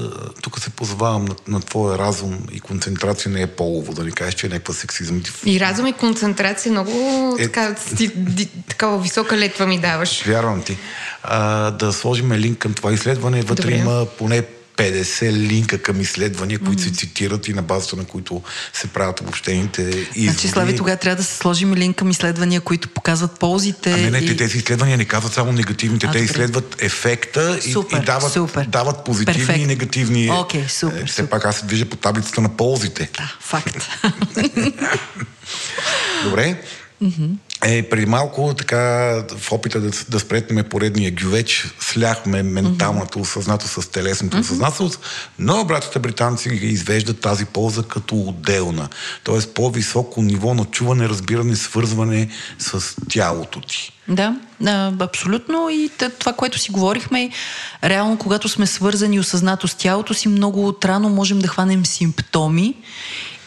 [0.43, 4.35] тук се позовавам на, на твоя разум и концентрация не е полово, да ни кажеш,
[4.35, 5.23] че е някаква сексизъм.
[5.47, 6.91] И разум и концентрация много
[7.39, 7.43] е...
[7.43, 10.23] така, ти, ди, такава висока летва ми даваш.
[10.27, 10.77] Вярвам ти.
[11.23, 13.43] А, да сложим линк към това изследване.
[13.43, 13.77] Вътре Добре.
[13.77, 14.43] има поне
[14.77, 16.89] 50 линка към изследвания, които mm-hmm.
[16.89, 20.25] се цитират и на базата на които се правят обобщените изводи.
[20.25, 23.93] Значи, Слави, тогава трябва да се сложим линк към изследвания, които показват ползите.
[23.93, 24.37] А не, не, и...
[24.37, 28.67] тези изследвания не казват само негативните, а, те изследват ефекта супер, и, дават, супер.
[28.67, 29.59] дават позитивни Перфект.
[29.59, 30.31] и негативни.
[30.31, 31.03] Окей, супер.
[31.03, 31.31] Е, все супер.
[31.31, 33.11] пак аз се движа по таблицата на ползите.
[33.17, 33.77] Да, факт.
[36.25, 36.61] Добре.
[37.03, 37.37] Mm-hmm.
[37.67, 38.79] Е, преди малко, така,
[39.39, 45.01] в опита да, да спретнем поредния гювеч, сляхме менталната осъзнато с телесната осъзнателност,
[45.39, 48.89] но братята британци ги извеждат тази полза като отделна.
[49.23, 53.93] Тоест по-високо ниво на чуване, разбиране, свързване с тялото ти.
[54.09, 54.37] Да,
[55.01, 55.69] абсолютно.
[55.71, 57.31] И това, което си говорихме,
[57.85, 62.75] реално, когато сме свързани осъзнато с тялото си, много отрано можем да хванем симптоми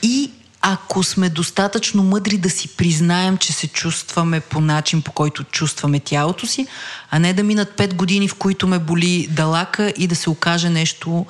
[0.01, 0.32] и
[0.70, 5.99] ако сме достатъчно мъдри да си признаем, че се чувстваме по начин, по който чувстваме
[5.99, 6.68] тялото си,
[7.11, 10.70] а не да минат 5 години, в които ме боли далака и да се окаже
[10.70, 11.26] нещо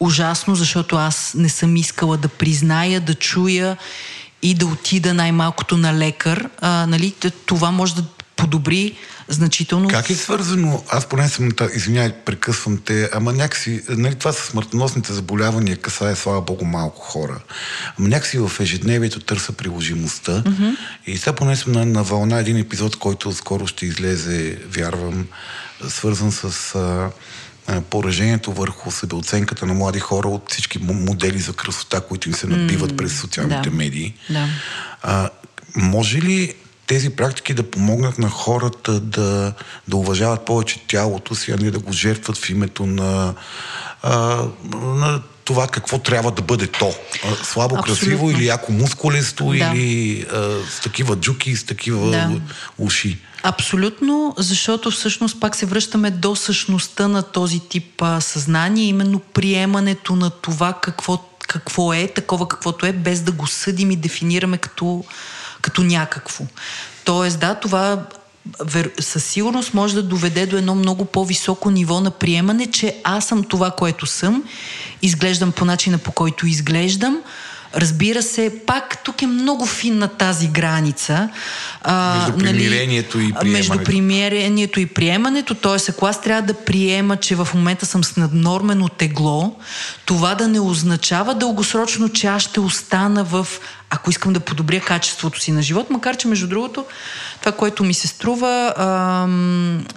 [0.00, 3.76] ужасно, защото аз не съм искала да призная, да чуя
[4.42, 6.48] и да отида най-малкото на лекар.
[6.60, 7.14] А, нали,
[7.46, 8.04] това може да
[8.42, 8.94] подобри
[9.28, 9.88] значително.
[9.88, 10.84] Как е свързано?
[10.88, 16.40] Аз поне съм, извинявай, прекъсвам те, ама някакси, нали, това са смъртоносните заболявания, касае, слава
[16.40, 17.40] богу, малко хора.
[17.98, 20.42] Ама някакси в ежедневието търса приложимостта.
[20.42, 20.76] Mm-hmm.
[21.06, 25.26] И сега поне съм на, на вълна един епизод, който скоро ще излезе, вярвам,
[25.88, 27.10] свързан с а,
[27.90, 32.92] поражението върху себеоценката на млади хора от всички модели за красота, които им се набиват
[32.92, 33.76] mm, през социалните да.
[33.76, 34.14] медии.
[34.30, 34.48] Да.
[35.02, 35.30] А,
[35.76, 36.54] може ли
[36.92, 39.52] тези практики да помогнат на хората да,
[39.88, 43.34] да уважават повече тялото си, а не да го жертват в името на,
[44.02, 46.94] а, на това какво трябва да бъде то.
[47.42, 47.82] Слабо, Абсолютно.
[47.82, 49.54] красиво или яко мускулесто Да.
[49.54, 52.30] или а, с такива джуки, с такива Да.
[52.78, 53.18] уши.
[53.42, 60.16] Абсолютно, защото всъщност пак се връщаме до същността на този тип а, съзнание, именно приемането
[60.16, 61.18] на това какво,
[61.48, 65.04] какво е, такова каквото е, без да го съдим и дефинираме като,
[65.62, 66.44] като някакво.
[67.04, 67.98] Тоест, да, това
[69.00, 73.44] със сигурност може да доведе до едно много по-високо ниво на приемане, че аз съм
[73.44, 74.42] това, което съм,
[75.02, 77.18] изглеждам по начина, по който изглеждам.
[77.74, 81.28] Разбира се, пак тук е много финна тази граница.
[81.82, 83.46] А, Между примирението и приемането.
[83.46, 85.90] Между примирението и приемането, т.е.
[85.90, 89.56] ако аз трябва да приема, че в момента съм с наднормено тегло,
[90.04, 93.46] това да не означава дългосрочно, че аз ще остана в
[93.94, 96.84] ако искам да подобря качеството си на живот, макар че между другото,
[97.40, 98.84] това, което ми се струва, а,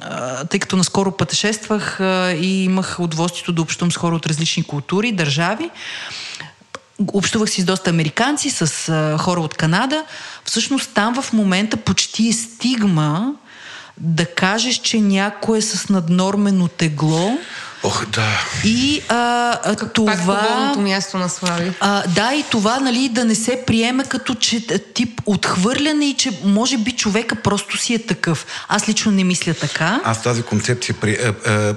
[0.02, 4.64] а, тъй като наскоро пътешествах а, и имах удоволствието да общувам с хора от различни
[4.64, 5.70] култури, държави,
[7.14, 10.06] общувах си с доста американци, с а, хора от Канада.
[10.46, 13.34] Всъщност там в момента почти е стигма
[13.98, 17.38] да кажеш, че някой е с наднормено тегло.
[17.84, 18.48] Ох, да.
[18.64, 19.16] И а,
[19.64, 20.16] а, това...
[20.16, 21.72] Пак място на Слави.
[21.80, 26.32] А, да, и това, нали, да не се приеме като че тип отхвърляне и че
[26.44, 28.46] може би човека просто си е такъв.
[28.68, 30.02] Аз лично не мисля така.
[30.04, 31.74] Аз тази концепция, при, е, е, е,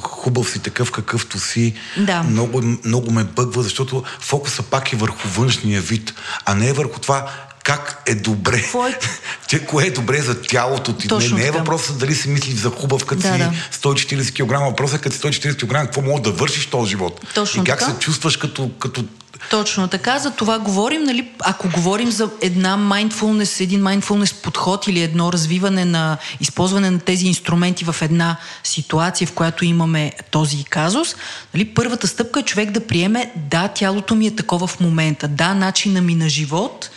[0.00, 2.22] хубав си такъв какъвто си, Да.
[2.22, 6.14] много, много ме бъгва, защото фокуса пак е върху външния вид,
[6.44, 7.26] а не е върху това
[7.64, 8.56] как е добре.
[8.56, 8.94] Е?
[9.46, 11.08] Че кое е добре за тялото ти.
[11.08, 13.52] Точно не, не е въпросът дали си мислиш за хубав, като Да, си да.
[13.72, 14.60] 140 кг.
[14.70, 17.20] Въпросът е като си 140 кг, какво можеш да вършиш този живот.
[17.34, 17.92] Точно и как така.
[17.92, 19.04] се чувстваш като, като
[19.50, 25.00] Точно така, за това говорим, нали, ако говорим за една mindfulness, един mindfulness подход или
[25.00, 31.16] едно развиване на използване на тези инструменти в една ситуация, в която имаме този казус,
[31.54, 35.54] нали, първата стъпка е човек да приеме, да, тялото ми е такова в момента, да,
[35.54, 36.90] начина ми на живот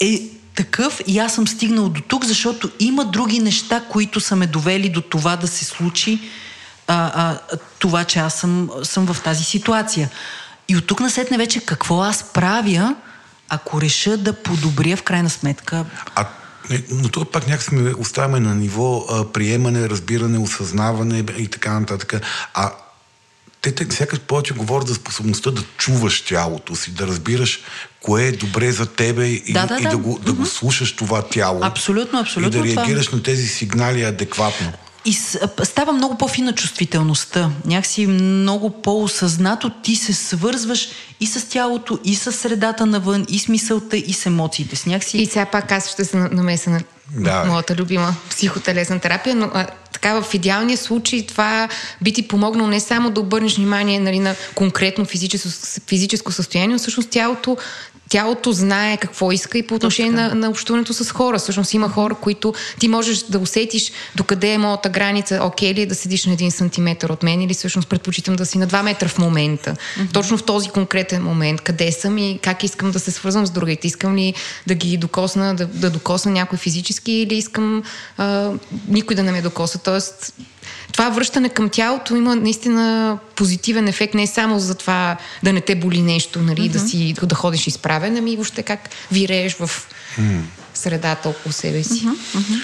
[0.00, 0.22] е
[0.54, 4.88] такъв и аз съм стигнал до тук, защото има други неща, които са ме довели
[4.88, 6.20] до това да се случи
[6.86, 7.38] а, а,
[7.78, 10.10] това, че аз съм, съм в тази ситуация.
[10.68, 12.94] И от тук насетне вече какво аз правя,
[13.48, 15.84] ако реша да подобря в крайна сметка.
[16.14, 16.26] А,
[16.90, 22.14] но тук пак някак сме оставяме на ниво а, приемане, разбиране, осъзнаване и така нататък.
[22.54, 22.72] А
[23.64, 27.60] те, те сякаш повече говорят за способността да чуваш тялото си, да разбираш
[28.00, 29.88] кое е добре за тебе и Да, да, и да.
[29.90, 31.60] да, го, да го слушаш това тяло.
[31.62, 32.82] Абсолютно, абсолютно И да това.
[32.82, 34.72] реагираш на тези сигнали адекватно.
[35.06, 35.12] И
[35.64, 37.50] става много по-фина чувствителността.
[37.64, 40.88] Някакси много по-осъзнато ти се свързваш
[41.20, 44.76] и с тялото, и с средата навън, и с мисълта, и с емоциите.
[44.76, 45.18] С някакси...
[45.18, 47.44] И сега пак аз ще се на- намеса на Да.
[47.44, 49.50] моята любима психотелесна терапия, но
[50.04, 51.68] така в идеалния случай това
[52.02, 55.48] би ти помогнало не само да обърнеш внимание нали, на конкретно физическо,
[55.86, 57.56] физическо състояние, но всъщност тялото
[58.08, 61.38] тялото знае какво иска и по отношение на, на общуването с хора.
[61.38, 65.86] Всъщност има хора, които ти можеш да усетиш докъде е моята граница, окей ли е
[65.86, 69.08] да седиш на един сантиметър от мен или всъщност предпочитам да си на 2 метра
[69.08, 69.76] в момента.
[69.76, 70.12] Mm-hmm.
[70.12, 73.86] Точно в този конкретен момент, къде съм и как искам да се свързвам с другите.
[73.86, 74.34] Искам ли
[74.66, 77.82] да ги докосна, да, да докосна някой физически или искам
[78.16, 78.50] а,
[78.88, 79.78] никой да не ме докоса.
[79.78, 80.34] Тоест,
[80.94, 85.74] това връщане към тялото има наистина позитивен ефект, не само за това да не те
[85.74, 86.72] боли нещо, нали, mm-hmm.
[86.72, 89.70] да, си, да ходиш изправен, ами въобще как вирееш в
[90.74, 92.06] средата около себе си.
[92.06, 92.62] Mm-hmm.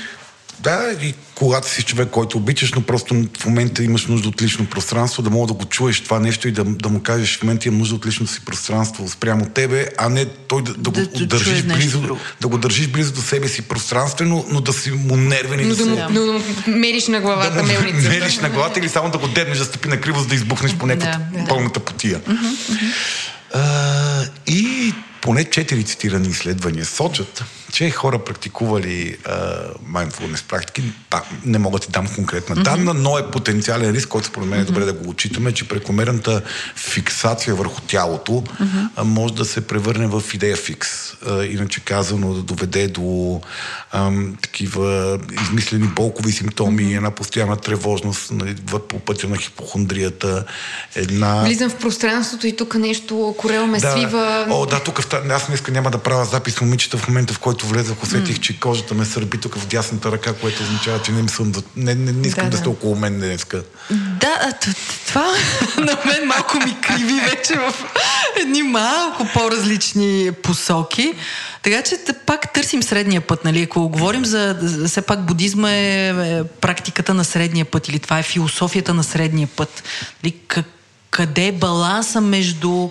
[0.63, 4.67] Да, и когато си човек, който обичаш, но просто в момента имаш нужда от лично
[4.67, 7.69] пространство, да мога да го чуеш това нещо и да, да му кажеш, в момента
[7.69, 11.27] имам нужда от личното си пространство спрямо тебе, а не той да, да, Да го
[11.27, 12.21] държиш близо, друго.
[12.41, 15.75] да го държиш близо до себе си пространствено, но да си му нервен и Но
[15.75, 18.09] да, да, му, да му мериш на главата да му мелницата.
[18.09, 20.73] мериш на главата или само да го дернеш да стъпи на криво, за да избухнеш
[20.73, 21.19] Да, под да.
[21.49, 22.21] пълната потия.
[23.55, 29.33] А, и поне четири цитирани изследвания сочат, че хора практикували а,
[29.93, 34.27] mindfulness практики, пак не мога да ти дам конкретна данна, но е потенциален риск, който
[34.27, 36.43] според мен е добре да го отчитаме, че прекомерната
[36.77, 38.45] фиксация върху тялото
[38.97, 40.89] а, може да се превърне в идея фикс.
[41.27, 43.41] А, иначе казано да доведе до
[43.93, 48.57] ам, такива измислени болкови симптоми, една постоянна тревожност нали,
[48.89, 50.45] по пътя на хипохондрията,
[50.95, 51.43] една...
[51.43, 54.47] Влизам в пространството и тук нещо, корел ме свива.
[54.51, 57.60] О, да, тук в аз днес няма да правя запис момичета в момента, в който
[57.67, 58.41] влезах, усетих, mm.
[58.41, 62.13] че кожата ме сърби тук в дясната ръка, което означава, че не, съм, не, не,
[62.13, 63.63] не искам да, Да, да сте около мен днеска.
[63.91, 64.53] Да,
[65.07, 65.35] това
[65.77, 67.75] на мен малко ми криви вече в
[68.41, 71.15] едни малко по-различни посоки.
[71.63, 71.97] Така че
[72.27, 73.63] пак търсим средния път, нали?
[73.63, 78.23] Ако говорим за, все пак будизма е, е практиката на средния път или това е
[78.23, 79.83] философията на средния път.
[80.23, 80.35] Нали?
[81.11, 82.89] Къде е баланса между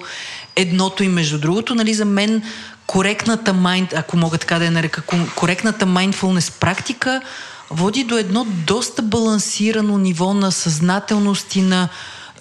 [0.55, 1.75] едното и между другото?
[1.75, 1.93] Нали?
[1.93, 2.43] За мен
[2.89, 5.01] коректната майнд, ако мога така да я нарека,
[5.35, 7.21] коректната mindfulness практика
[7.69, 11.89] води до едно доста балансирано ниво на съзнателност и на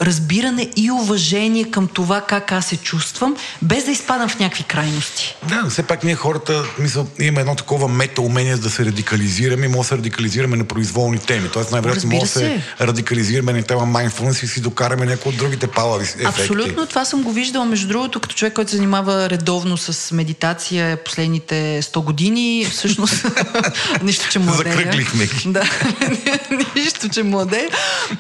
[0.01, 5.37] разбиране и уважение към това как аз се чувствам, без да изпадам в някакви крайности.
[5.49, 9.69] Да, все пак ние хората, мисля, имаме едно такова мета умение да се радикализираме и
[9.69, 11.49] може да се радикализираме на произволни теми.
[11.53, 15.67] Тоест най-вероятно може да се радикализираме на тема mindfulness и си докараме някои от другите
[15.67, 16.25] палави ефекти.
[16.25, 20.97] Абсолютно, това съм го виждала, между другото, като човек, който се занимава редовно с медитация
[20.97, 22.67] последните 100 години.
[22.71, 23.27] Всъщност,
[24.03, 24.77] нищо, че младея.
[24.77, 25.29] Закръглихме.
[25.47, 25.63] Да,
[26.77, 27.69] нищо, че младея.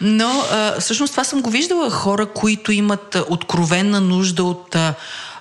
[0.00, 0.44] Но
[0.80, 1.67] всъщност това съм го виждала.
[1.90, 4.76] Хора, които имат а, откровенна нужда от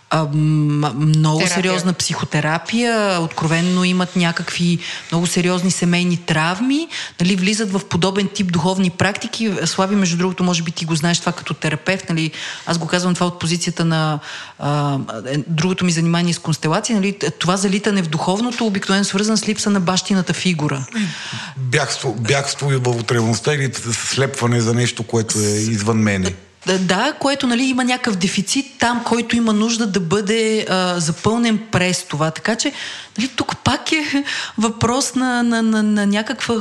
[0.10, 1.56] а, много Терапия.
[1.56, 4.80] сериозна психотерапия, откровенно имат някакви
[5.12, 6.88] много сериозни семейни травми,
[7.22, 9.52] нали, влизат в подобен тип духовни практики.
[9.66, 12.32] Слави, между другото, може би ти го знаеш това като терапевт, нали,
[12.66, 14.20] аз го казвам това от позицията на
[14.60, 19.48] а, е, другото ми занимание с констелация, нали, това залитане в духовното обикновено свързано с
[19.48, 20.88] липса на бащината фигура.
[21.58, 26.34] Бягство, бягство и в отревността или слепване за нещо, което е извън мене.
[26.78, 32.04] Да, което нали, има някакъв дефицит там, който има нужда да бъде а, запълнен през
[32.04, 32.32] това.
[32.32, 32.72] Така че
[33.18, 34.24] нали, тук пак е
[34.58, 36.56] въпрос на, на, на, на някаква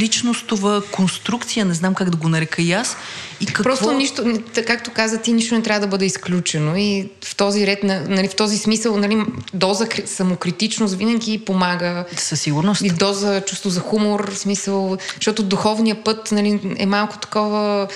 [0.00, 2.96] личностова конструкция, не знам как да го нарека и аз.
[3.40, 3.62] И какво...
[3.62, 7.78] Просто нищо, както каза ти, нищо не трябва да бъде изключено и в този ред,
[7.84, 9.24] нали, в този смисъл, нали,
[9.54, 12.04] доза самокритичност винаги помага.
[12.16, 12.80] Със сигурност.
[12.80, 17.88] И доза чувство за хумор, в смисъл, защото духовният път нали, е малко такова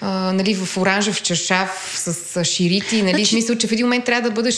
[0.00, 3.02] а, нали, в оранжев чашав с, ширити.
[3.02, 3.26] Нали, значи...
[3.26, 4.54] смисъл, че в един момент трябва да бъдеш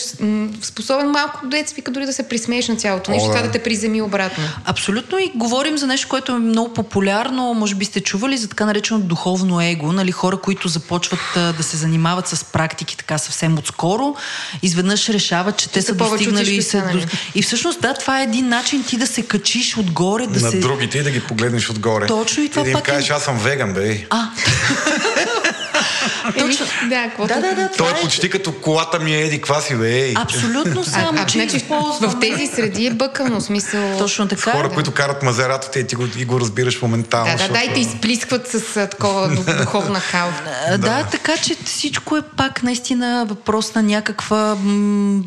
[0.61, 4.01] способен малко, дец вика, дори да се присмееш на цялото нещо, това да те приземи
[4.01, 4.43] обратно.
[4.65, 8.65] Абсолютно и говорим за нещо, което е много популярно, може би сте чували за така
[8.65, 13.57] наречено духовно его, нали, хора, които започват а, да се занимават с практики така съвсем
[13.57, 14.15] отскоро,
[14.61, 16.83] изведнъж решават, че те са достигнали и са...
[16.91, 16.99] До...
[17.35, 20.59] И всъщност, да, това е един начин ти да се качиш отгоре, да на се...
[20.59, 22.07] другите и да ги погледнеш отгоре.
[22.07, 23.13] Точно и това и да им пак кажеш, е...
[23.13, 24.05] аз съм веган, бе.
[24.09, 24.29] А,
[26.39, 26.65] Точно.
[26.89, 29.91] Да, да, да, да, Той е почти като колата ми е еди кваси, бе.
[29.91, 30.13] Ей.
[30.17, 32.13] Абсолютно само, че значи, използваме.
[32.13, 33.97] в тези среди е бъкано, смисъл.
[33.97, 34.51] Точно така.
[34.51, 34.73] Хора, да.
[34.73, 37.25] които карат мазератите и ти го, и го разбираш моментално.
[37.25, 37.59] Да, да, защото...
[37.59, 39.27] да, и те изплискват с такова
[39.59, 40.29] духовна кал.
[40.69, 45.23] Да, да, така че всичко е пак наистина въпрос на някаква м-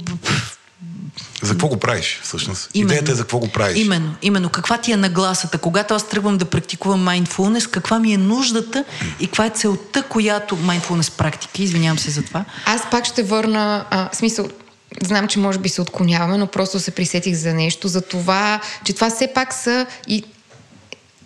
[1.42, 2.70] За какво го правиш, всъщност?
[2.74, 2.92] Именно.
[2.92, 3.78] Идеята е за какво го правиш.
[3.78, 4.48] Именно, именно.
[4.48, 5.58] Каква ти е нагласата?
[5.58, 8.84] Когато аз тръгвам да практикувам mindfulness, каква ми е нуждата
[9.20, 12.44] и каква е целта, която mindfulness практика, извинявам се за това.
[12.66, 14.48] Аз пак ще върна, а, смисъл,
[15.02, 18.92] знам, че може би се отклоняваме, но просто се присетих за нещо, за това, че
[18.92, 20.24] това все пак са и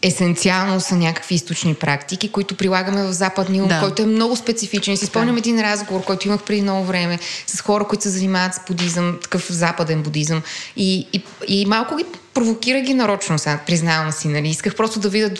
[0.04, 3.80] есенциално са някакви източни практики, които прилагаме в западния ум, Да.
[3.80, 4.96] който е много специфичен.
[4.96, 8.60] Си спомням един разговор, който имах преди много време с хора, които се занимават с
[8.66, 10.42] будизъм, такъв западен будизъм.
[10.76, 14.48] И, и, и малко ги провокира ги нарочно, сега, признавам си, нали.
[14.48, 15.30] Исках просто да видя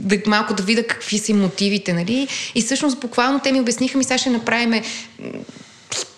[0.00, 2.28] да, малко да видя какви са мотивите, нали?
[2.54, 4.82] И всъщност буквално те ми обясниха ми, сега ще направим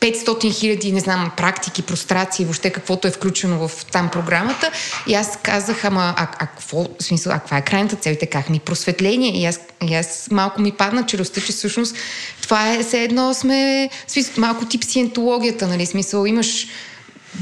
[0.00, 4.70] 500 хиляди, не знам, практики, прострации, въобще каквото е включено в там програмата.
[5.06, 8.12] И аз казах, ама, а, а, какво, в смисъл, а каква е крайната цел?
[8.12, 9.40] И те как ми просветление.
[9.40, 11.96] И аз, и аз малко ми падна челюстта, че всъщност
[12.42, 15.86] това е все едно сме, смисъл, малко тип сиентологията, нали?
[15.86, 16.66] Смисъл, имаш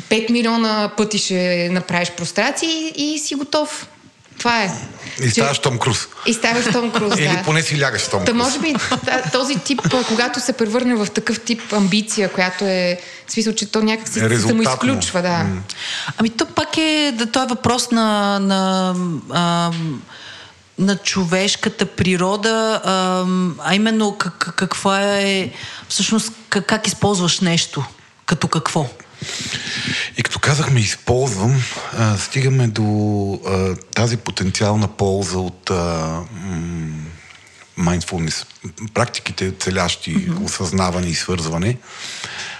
[0.08, 3.88] 5 милиона пъти ще направиш прострации и си готов.
[4.38, 4.70] Това е.
[5.22, 6.08] И ставаш Том Круз.
[6.26, 7.22] И ставаш Том Круз, да.
[7.22, 8.44] Или поне си лягаш Том Та Круз.
[8.44, 8.74] може би
[9.04, 13.66] да, този тип, когато се превърне в такъв тип амбиция, която е в смисъл, че
[13.72, 14.64] то някак се Резултатно.
[14.64, 15.46] самоизключва, да.
[16.16, 18.94] Ами то пак е, да, то е въпрос на, на,
[19.30, 19.70] а,
[20.78, 23.24] на човешката природа, а,
[23.64, 25.50] а именно как, каква е,
[25.88, 27.84] всъщност как, как използваш нещо,
[28.26, 28.86] като какво.
[30.38, 31.62] Като казахме използвам,
[31.98, 32.84] а, стигаме до
[33.46, 35.74] а, тази потенциална полза от а,
[36.32, 37.04] м-
[37.78, 38.46] mindfulness.
[38.94, 40.44] Практиките целящи mm-hmm.
[40.44, 41.76] осъзнаване и свързване,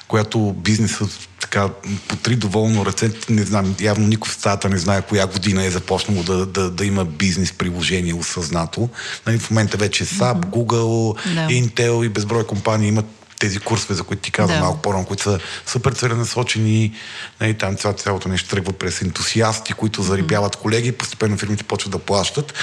[0.09, 1.68] която бизнесът така
[2.09, 5.70] по три доволно ръце, не знам, явно никой в стаята не знае коя година е
[5.70, 8.89] започнало да, да, да има бизнес приложение осъзнато.
[9.26, 11.47] Нали, в момента вече SAP, Google, Да.
[11.49, 14.62] Intel и безброй компании имат тези курсове, за които ти казах Да.
[14.62, 16.93] малко по-рано, които са супер целенасочени,
[17.41, 21.99] нали, там цяло, цялото нещо тръгва през ентусиасти, които зарибяват колеги постепенно фирмите почват да
[21.99, 22.55] плащат,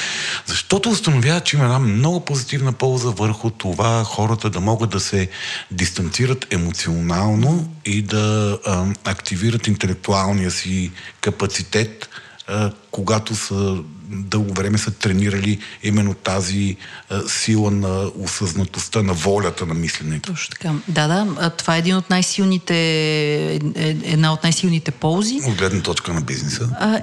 [0.45, 5.29] защото установяват, че има една много позитивна полза върху това хората да могат да се
[5.71, 12.09] дистанцират емоционално и да а, активират интелектуалния си капацитет,
[12.47, 13.77] а, когато са
[14.09, 16.77] дълго време са тренирали именно тази
[17.09, 20.31] а, сила на осъзнатостта, на волята на мисленето.
[20.31, 20.71] Точно така.
[20.87, 25.39] Да, да, това е един от най-силните, е- е- една от най-силните ползи.
[25.47, 26.69] От гледна точка на бизнеса.
[26.79, 26.99] А,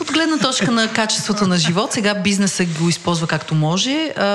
[0.00, 4.12] от гледна точка на качеството на живот, сега бизнесът го използва както може.
[4.16, 4.26] А,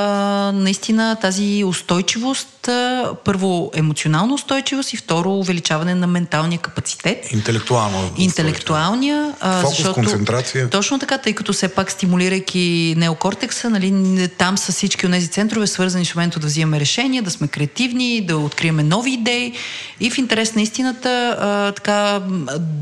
[0.55, 2.69] наистина тази устойчивост,
[3.25, 7.31] първо емоционална устойчивост и второ увеличаване на менталния капацитет.
[7.31, 8.11] Интелектуално.
[8.17, 9.33] Интелектуалния.
[9.39, 10.69] а, Фокус, защото, концентрация.
[10.69, 15.67] Точно така, тъй като все пак стимулирайки неокортекса, нали, там са всички от тези центрове,
[15.67, 19.53] свързани с момента да взимаме решения, да сме креативни, да откриеме нови идеи.
[19.99, 22.21] И в интерес на истината, а, така,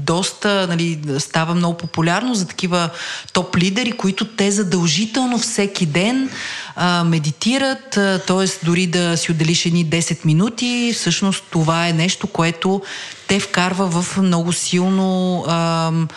[0.05, 2.89] доста нали, става много популярно за такива
[3.33, 6.29] топ лидери, които те задължително всеки ден
[6.75, 7.89] а, медитират,
[8.27, 8.65] т.е.
[8.65, 12.81] дори да си отделиш едни 10 минути, всъщност това е нещо, което
[13.27, 16.07] те вкарва в много силно ам,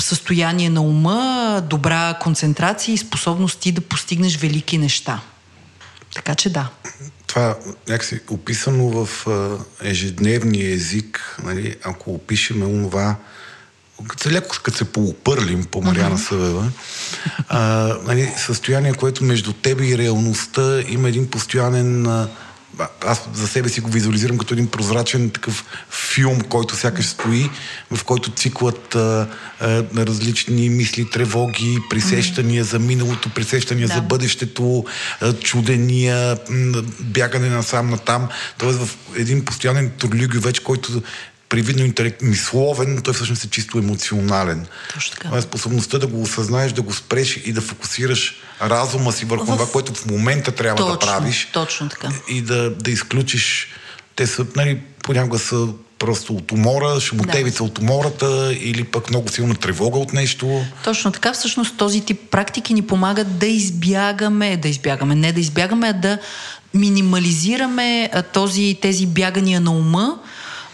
[0.00, 5.20] състояние на ума, добра концентрация и способност ти да постигнеш велики неща.
[6.14, 6.68] Така че да.
[7.26, 7.56] Това
[7.88, 13.16] някакси описано в а, ежедневния език, нали, ако опишеме онова,
[14.08, 16.28] като леко като се полупърлим по Мариана uh-huh.
[16.28, 16.70] Съвева,
[17.48, 17.60] а,
[18.06, 22.28] нали, състояние, което между тебе и реалността има един постоянен а,
[23.06, 27.50] аз за себе си го визуализирам като един прозрачен такъв филм, който сякаш стои,
[27.90, 29.28] в който циклат а,
[29.60, 33.94] а, различни мисли, тревоги, присещания за миналото, присещания да.
[33.94, 34.84] за бъдещето,
[35.20, 36.38] а, чудения,
[37.00, 38.28] бягане насам натам.
[38.58, 39.92] Тоест в един постоянен
[40.40, 41.02] вече, който
[41.50, 44.66] привидно интелект, мисловен, той всъщност е чисто емоционален.
[44.94, 45.28] Точно така.
[45.28, 49.44] Това е способността да го осъзнаеш, да го спреш и да фокусираш разума си върху
[49.44, 49.52] в...
[49.52, 51.48] това, което в момента трябва точно, да правиш.
[51.52, 52.08] Точно така.
[52.28, 53.68] И да, да изключиш.
[54.16, 57.64] Те са, нали, понякога са просто от умора, шумотевица да.
[57.64, 60.64] от умората или пък много силна тревога от нещо.
[60.84, 61.32] Точно така.
[61.32, 66.18] Всъщност този тип практики ни помагат да избягаме, да избягаме, не да избягаме, а да
[66.74, 70.18] минимализираме този, тези бягания на ума,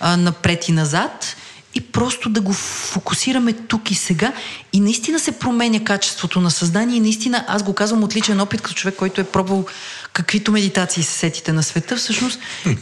[0.01, 1.37] а, напред и назад
[1.77, 4.33] и просто да го фокусираме тук и сега
[4.73, 8.61] и наистина се променя качеството на създание и наистина аз го казвам от личен опит
[8.61, 9.67] като човек, който е пробвал
[10.13, 12.41] каквито медитации се сетите на света, всъщност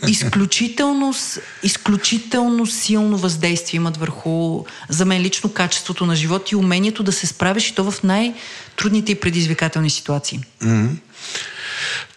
[0.09, 1.15] изключително,
[1.62, 7.27] изключително силно въздействие имат върху за мен лично качеството на живот и умението да се
[7.27, 10.41] справиш и то в най-трудните и предизвикателни ситуации.
[10.62, 10.89] Mm-hmm.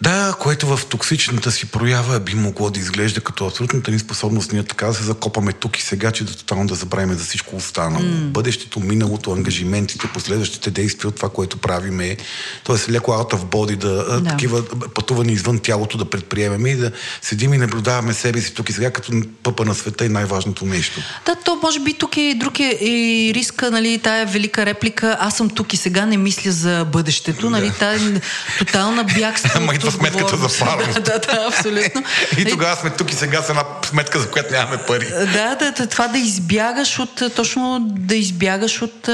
[0.02, 4.64] Да, което в токсичната си проява би могло да изглежда като абсолютната ни способност ние
[4.64, 8.06] така да се закопаме тук и сега, че да тотално да забравим за всичко останало.
[8.06, 8.28] Mm.
[8.28, 12.18] Бъдещето, миналото, ангажиментите, последващите действия от това, което правиме.
[12.64, 14.30] Тоест леко out of body, да, да.
[14.30, 16.91] такива пътувани извън тялото да предприемем и да
[17.22, 19.12] седим и наблюдаваме себе си тук и сега като
[19.43, 21.02] пъпа на света и най-важното нещо.
[21.26, 25.38] Да, то може би тук е друг е и риска, нали, тая велика реплика, аз
[25.38, 28.22] съм тук и сега не мисля за бъдещето, нали, тая
[28.60, 30.94] тотална бягство за сметката за парно.
[30.94, 32.04] да, да, да, абсолютно.
[32.38, 35.08] и тогава сме тук и сега с една сметка, за която нямаме пари.
[35.34, 39.08] Да, да, да, това да избягаш от, точно да избягаш от,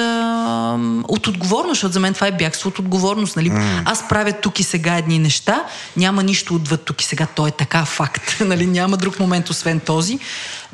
[1.08, 3.36] от отговорност, защото за мен това е бягство от отговорност.
[3.36, 3.52] Нали?
[3.52, 3.82] Mm.
[3.86, 5.64] Аз правя тук и сега едни неща,
[5.98, 8.36] няма нищо отвъд тук и сега, то е така факт.
[8.40, 8.66] нали?
[8.66, 10.20] Няма друг момент освен този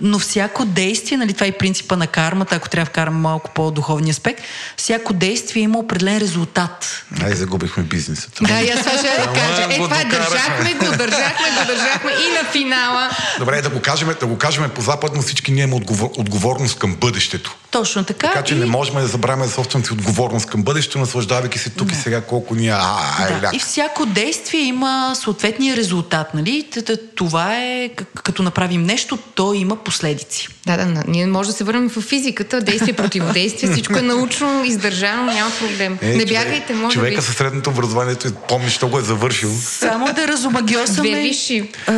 [0.01, 4.11] но всяко действие, нали, това е принципа на кармата, ако трябва да вкарам малко по-духовния
[4.11, 4.41] аспект,
[4.77, 7.05] всяко действие има определен резултат.
[7.23, 8.29] Ай, загубихме бизнеса.
[8.41, 9.63] Да, и аз това ще да кажа.
[9.63, 13.09] Е, това държахме го, държахме го, държахме и на финала.
[13.39, 16.95] Добре, да го кажем, да го кажем по западно, всички ние имаме отговор, отговорност към
[16.95, 17.55] бъдещето.
[17.71, 18.27] Точно така.
[18.27, 18.57] Така че и...
[18.57, 21.93] не можем да забравяме собствената си отговорност към бъдещето, наслаждавайки се тук да.
[21.93, 22.79] и сега колко ни а,
[23.19, 23.51] а, да.
[23.53, 26.67] И всяко действие има съответния резултат, нали?
[27.15, 27.89] Това е,
[28.23, 30.47] като направим нещо, то има последици.
[30.77, 35.23] Да, да, ние може да се върнем в физиката, действие, противодействие, всичко е научно, издържано,
[35.23, 35.97] няма проблем.
[36.01, 39.51] Е, не бягайте, може Човека със средното образованието, помниш, що го е завършил.
[39.61, 41.31] Само да разумагиосаме.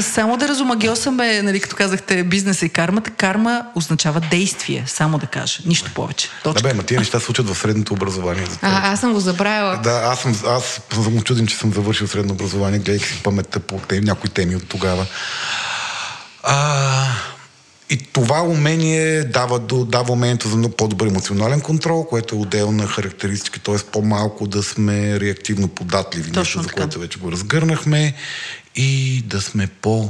[0.02, 3.12] Само да разумагиосаме, нали, като казахте, бизнеса и кармата.
[3.12, 5.60] Карма означава действие, само да кажа.
[5.66, 6.30] Нищо повече.
[6.44, 6.62] Точка.
[6.62, 8.44] Да, бе, ма тия неща случат в средното образование.
[8.62, 9.80] А, аз съм го забравила.
[9.84, 13.82] Да, аз съм, аз съм чуден, че съм завършил средно образование, гледайки си паметта по
[13.92, 15.06] някои теми от тогава.
[16.44, 17.06] А,
[17.92, 23.60] и това умение дава, дава умението за много по-добър емоционален контрол, което е отделна характеристика,
[23.60, 23.76] т.е.
[23.92, 28.14] по-малко да сме реактивно податливи, Точно нещо, за което вече го разгърнахме,
[28.76, 30.10] и да сме по-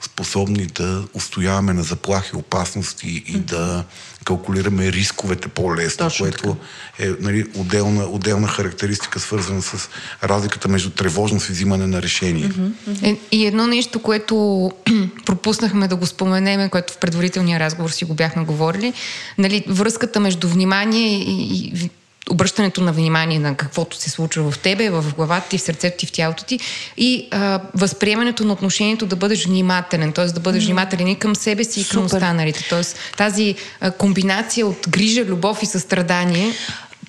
[0.00, 3.38] способни да устояваме на заплахи, опасности и mm-hmm.
[3.38, 3.84] да
[4.24, 7.10] калкулираме рисковете по-лесно, Точно което така.
[7.10, 9.88] е нали, отделна, отделна характеристика, свързана с
[10.22, 12.48] разликата между тревожност и взимане на решение.
[12.48, 13.18] Mm-hmm.
[13.32, 14.70] И едно нещо, което
[15.26, 18.92] пропуснахме да го споменеме, което в предварителния разговор си го бяхме говорили,
[19.38, 21.90] нали, връзката между внимание и, и
[22.30, 26.06] обръщането на внимание на каквото се случва в тебе, в главата ти, в сърцето ти,
[26.06, 26.58] в тялото ти
[26.96, 30.26] и а, възприемането на отношението да бъдеш внимателен, т.е.
[30.26, 32.16] да бъдеш внимателен и към себе си, и към Супер.
[32.16, 32.68] останалите.
[32.68, 32.82] Т.е.
[33.16, 36.52] тази а, комбинация от грижа, любов и състрадание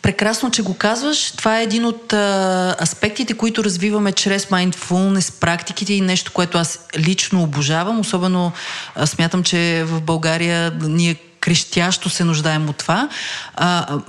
[0.02, 1.32] Прекрасно, че го казваш.
[1.32, 6.80] Това е един от а, аспектите, които развиваме чрез mindfulness практиките и нещо, което аз
[6.98, 8.00] лично обожавам.
[8.00, 8.52] Особено
[8.96, 13.10] а, смятам, че в България ние крещящо се нуждаем от това.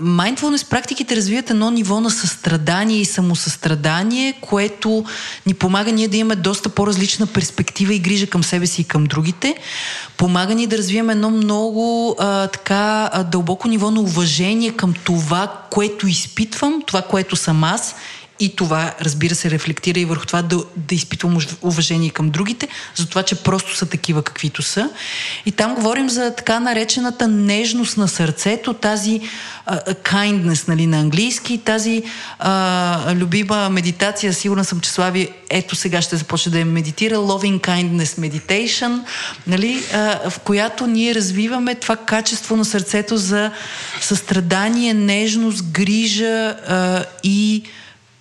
[0.01, 5.05] Mindfulness практиките развият едно ниво на състрадание и самосъстрадание, което
[5.47, 9.05] ни помага ние да имаме доста по-различна перспектива и грижа към себе си и към
[9.05, 9.57] другите.
[10.17, 16.07] Помага ни да развием едно много а, така дълбоко ниво на уважение към това, което
[16.07, 17.95] изпитвам, това, което съм аз
[18.41, 23.07] и това, разбира се, рефлектира и върху това да, да изпитвам уважение към другите, за
[23.07, 24.91] това, че просто са такива каквито са.
[25.47, 31.59] И там говорим за така наречената нежност на сърцето, тази uh, kindness нали, на английски,
[31.59, 32.03] тази
[32.45, 37.61] uh, любима медитация, сигурна съм, че Слави ето сега ще започне да я медитира, Loving
[37.61, 39.01] Kindness Meditation,
[39.47, 43.51] нали, uh, в която ние развиваме това качество на сърцето за
[44.01, 47.63] състрадание, нежност, грижа uh, и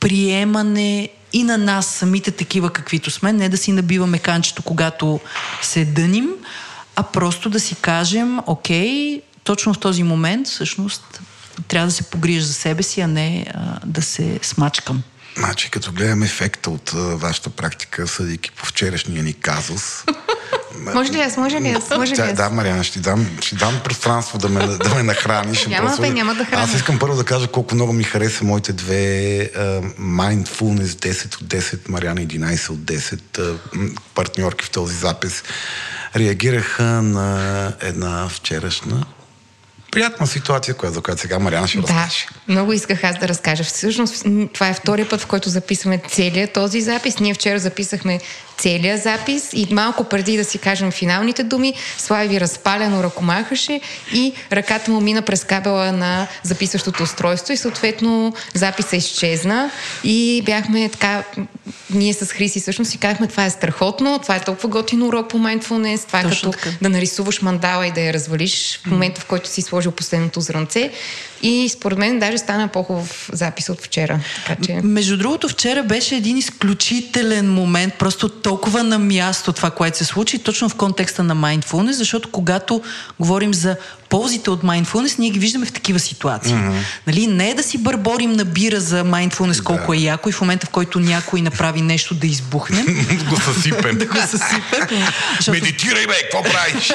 [0.01, 5.19] приемане и на нас самите такива каквито сме, не да си набиваме канчето, когато
[5.61, 6.29] се дъним,
[6.95, 11.21] а просто да си кажем, окей, точно в този момент всъщност
[11.67, 15.03] трябва да се погрижа за себе си, а не а, да се смачкам.
[15.37, 20.03] Значи, като гледам ефекта от а, вашата практика, съдейки по вчерашния ни казус,
[20.93, 22.33] Може ли аз, може ли аз, може ли аз?
[22.33, 25.67] да, Мариана, ще дам, ще дам пространство да ме, да ме нахраниш.
[25.67, 26.63] Няма, Просто- бе, няма да храня.
[26.63, 31.47] Аз искам първо да кажа колко много ми хареса моите две uh, Mindfulness 10 от
[31.47, 33.57] 10, Мариана 11 от 10 uh,
[34.15, 35.43] партньорки в този запис.
[36.15, 39.05] Реагираха на една вчерашна
[39.91, 42.25] приятна ситуация, която, за която сега Мариана ще Да, разкаже.
[42.47, 43.63] много исках аз да разкажа.
[43.63, 47.19] Всъщност, това е втория път, в който записваме целият този запис.
[47.19, 48.19] Ние вчера записахме
[48.57, 53.81] целият запис и малко преди да си кажем финалните думи, Слави разпалено ръкомахаше
[54.13, 59.71] и ръката му мина през кабела на записващото устройство и съответно записа изчезна
[60.03, 61.23] и бяхме така,
[61.89, 65.37] ние с Хриси всъщност си казахме, това е страхотно, това е толкова готин урок по
[65.37, 66.77] mindfulness, това е Точно като така.
[66.81, 70.91] да нарисуваш мандала и да я развалиш в момента, в който си сложил последното зранце.
[71.43, 74.19] И според мен даже стана по-хубав запис от вчера.
[74.47, 74.79] Така че...
[74.83, 80.39] Между другото, вчера беше един изключителен момент, просто толкова на място това, което се случи,
[80.39, 82.81] точно в контекста на mindfulness, защото когато
[83.19, 83.75] говорим за
[84.11, 86.53] ползите от mindfulness, ние ги виждаме в такива ситуации.
[86.53, 86.81] Mm-hmm.
[87.07, 87.27] Нали?
[87.27, 90.67] Не е да си бърборим на бира за mindfulness колко е яко и в момента,
[90.67, 92.85] в който някой направи нещо да избухнем,
[93.29, 93.97] го съсипем.
[93.97, 95.07] да го съсипем.
[95.35, 96.93] Защото Медитирай, бе, какво правиш?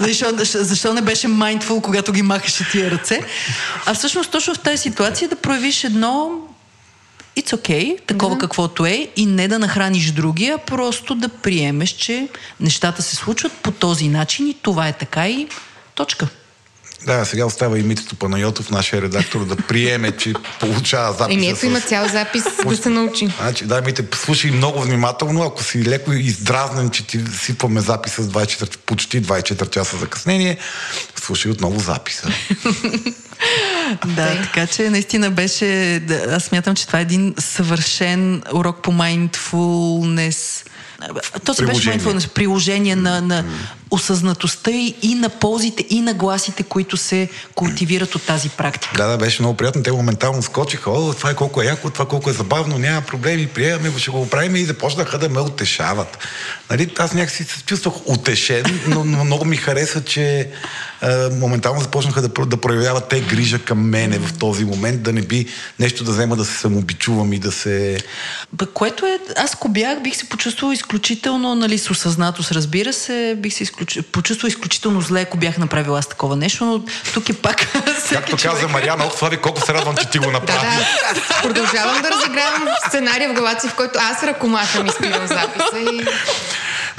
[0.00, 3.20] защо, защо не беше mindful, когато ги махаше тия ръце?
[3.86, 6.30] А всъщност точно в тази ситуация да проявиш едно
[7.36, 12.28] it's okay, такова каквото е, и не да нахраниш другия, а просто да приемеш, че
[12.60, 15.48] нещата се случват по този начин и това е така и
[15.96, 16.28] точка.
[17.06, 21.38] Да, сега остава и Митето Панайотов, нашия редактор, да приеме, че получава записа.
[21.38, 23.28] Еми ето има цял запис да се научи.
[23.40, 28.22] Значи, дай ми те слушай много внимателно, ако си леко издразнен, че ти сипваме записа
[28.22, 30.58] с 24, почти 24 часа закъснение,
[31.22, 32.28] слушай отново записа.
[34.06, 38.90] Да, така че наистина беше, да, аз смятам, че това е един съвършен урок по
[38.90, 40.66] mindfulness.
[41.44, 43.44] То си беше mindfulness, приложение на, на
[43.90, 48.96] осъзнатостта и, и на ползите, и на гласите, които се култивират от тази практика.
[48.96, 49.82] Да, да, беше много приятно.
[49.82, 50.90] Те моментално скочиха.
[50.90, 54.10] О, това е колко е яко, това колко е забавно, няма проблеми, приемаме го, ще
[54.10, 56.18] го правим и започнаха да ме утешават.
[56.70, 60.50] Нали, аз някакси се чувствах утешен, но, но много ми хареса, че
[61.00, 65.22] а, моментално започнаха да, да проявяват те грижа към мене в този момент, да не
[65.22, 65.46] би
[65.78, 67.98] нещо да взема да се самообичувам и да се...
[68.52, 73.36] Бе, Което е, аз ако бях, бих се почувствал изключително, нали, с осъзнатост, разбира се,
[73.38, 74.04] бих се изключ...
[74.04, 76.80] почувствал изключително зле, ако бях направила аз такова нещо, но
[77.14, 77.56] тук е пак
[78.12, 78.54] Както човек.
[78.54, 80.60] каза Мариана, ох, Слави, колко се радвам, че ти го Да, направи.
[80.60, 81.42] да.
[81.42, 86.04] Продължавам да разигравам сценария в главата си, в който аз ръкомахам и спирам записа и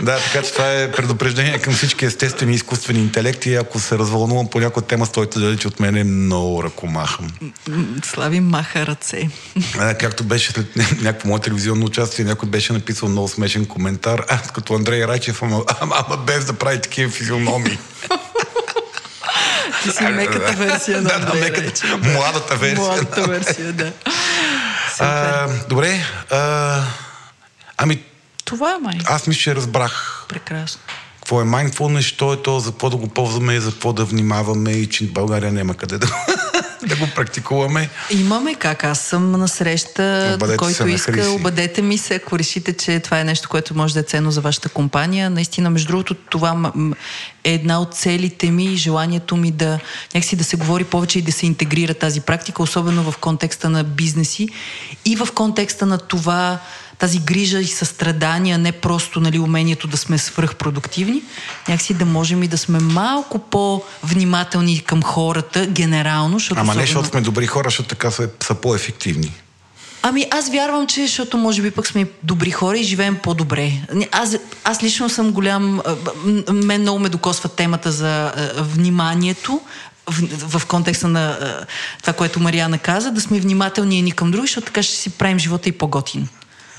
[0.01, 3.55] Да, така че това е предупреждение към всички естествени и изкуствени интелекти.
[3.55, 7.31] Ако се развълнувам по някоя тема, стойте далеч от мене, много ръкомахам.
[8.03, 9.29] Слави маха ръце.
[9.79, 14.41] А, както беше след някакво мое телевизионно участие, някой беше написал много смешен коментар, а,
[14.41, 17.77] като Андрей Райчев, ама, ама, ама без да прави такива физиономии.
[19.83, 22.13] Ти си меката версия на да, да, Андрей меката, Райчев.
[22.13, 22.85] младата версия.
[22.85, 23.91] Младата версия, да.
[24.99, 26.81] А, добре, а,
[27.77, 28.01] ами
[28.47, 28.97] Това е май.
[29.05, 30.81] аз мисля, че разбрах Прекрасно.
[31.15, 34.71] какво е mindfulness, що е то, за какво да го ползваме, за какво да внимаваме
[34.71, 36.07] и че в България няма къде да,
[36.87, 37.89] да го практикуваме.
[38.09, 38.83] Имаме как.
[38.83, 41.29] Аз съм на среща, Обадете който се иска, Хриси.
[41.29, 44.41] обадете ми се, ако решите, че това е нещо, което може да е ценно за
[44.41, 45.29] вашата компания.
[45.29, 46.71] Наистина, между другото, това
[47.43, 49.79] е една от целите ми и желанието ми да
[50.13, 53.83] някакси да се говори повече и да се интегрира тази практика, особено в контекста на
[53.83, 54.49] бизнеси
[55.05, 56.59] и в контекста на това
[56.99, 61.21] тази грижа и състрадание, не просто нали, умението да сме свръхпродуктивни,
[61.67, 66.39] някакси да можем и да сме малко по-внимателни към хората, генерално.
[66.39, 69.33] Защото Ама не, особено- защото сме добри хора, защото така са, са по-ефективни.
[70.01, 73.71] Ами аз вярвам, че защото може би пък сме добри хора и живеем по-добре.
[73.93, 75.81] Не, Аз, аз лично съм голям...
[76.51, 79.61] Мен много ме докосва темата за вниманието
[80.09, 81.37] в, в контекста на
[82.01, 85.39] това, което Мариана каза, да сме внимателни едни към други, защото така ще си правим
[85.39, 86.27] живота и по-готин.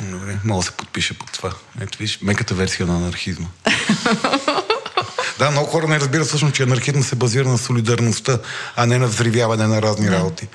[0.03, 1.53] Добре, мога да се подпиша под това.
[1.81, 3.47] Ето виж, меката версия на анархизма.
[5.39, 8.39] да, много хора не разбират всъщност, че анархизма се базира на солидарността,
[8.77, 10.49] а не на взривяване на разни работи.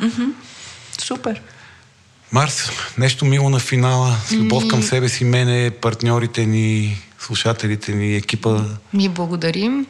[1.01, 1.41] Супер.
[2.31, 8.15] Марс, нещо мило на финала, с любов към себе си, мене, партньорите ни, слушателите ни,
[8.15, 8.61] екипа.
[8.93, 9.85] ми благодарим.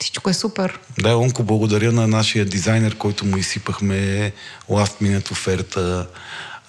[0.00, 0.78] Всичко е супер.
[0.98, 4.32] Да, Онко, благодаря на нашия дизайнер, който му изсипахме
[4.70, 6.06] last minute оферта.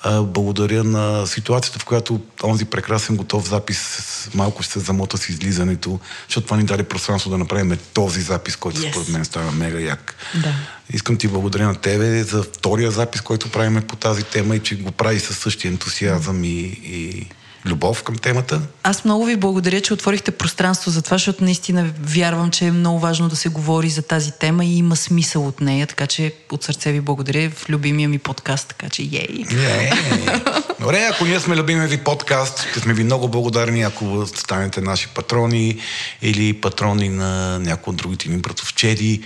[0.05, 5.99] Благодаря на ситуацията, в която онзи прекрасен готов запис малко ще се замота с излизането,
[6.27, 8.91] защото това ни даде пространство да направим този запис, който yes.
[8.91, 10.15] според мен става мега як.
[10.35, 10.53] Да.
[10.93, 14.75] Искам ти благодаря на тебе за втория запис, който правиме по тази тема и че
[14.75, 17.27] го прави със същия ентусиазъм и, и
[17.67, 18.61] любов към темата.
[18.83, 22.99] Аз много ви благодаря, че отворихте пространство за това, защото наистина вярвам, че е много
[22.99, 26.63] важно да се говори за тази тема и има смисъл от нея, така че от
[26.63, 29.45] сърце ви благодаря в любимия ми подкаст, така че ей!
[30.79, 35.07] Добре, ако ние сме любимия ви подкаст, ще сме ви много благодарни, ако станете наши
[35.07, 35.79] патрони
[36.21, 39.23] или патрони на някои от другите ни братовчеди.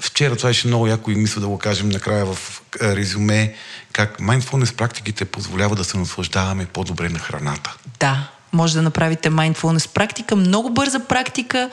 [0.00, 3.54] Вчера това беше много яко и мисля да го кажем накрая в резюме,
[3.98, 7.76] как mindfulness практиките позволява да се наслаждаваме по-добре на храната.
[8.00, 11.70] Да, може да направите mindfulness практика, много бърза практика,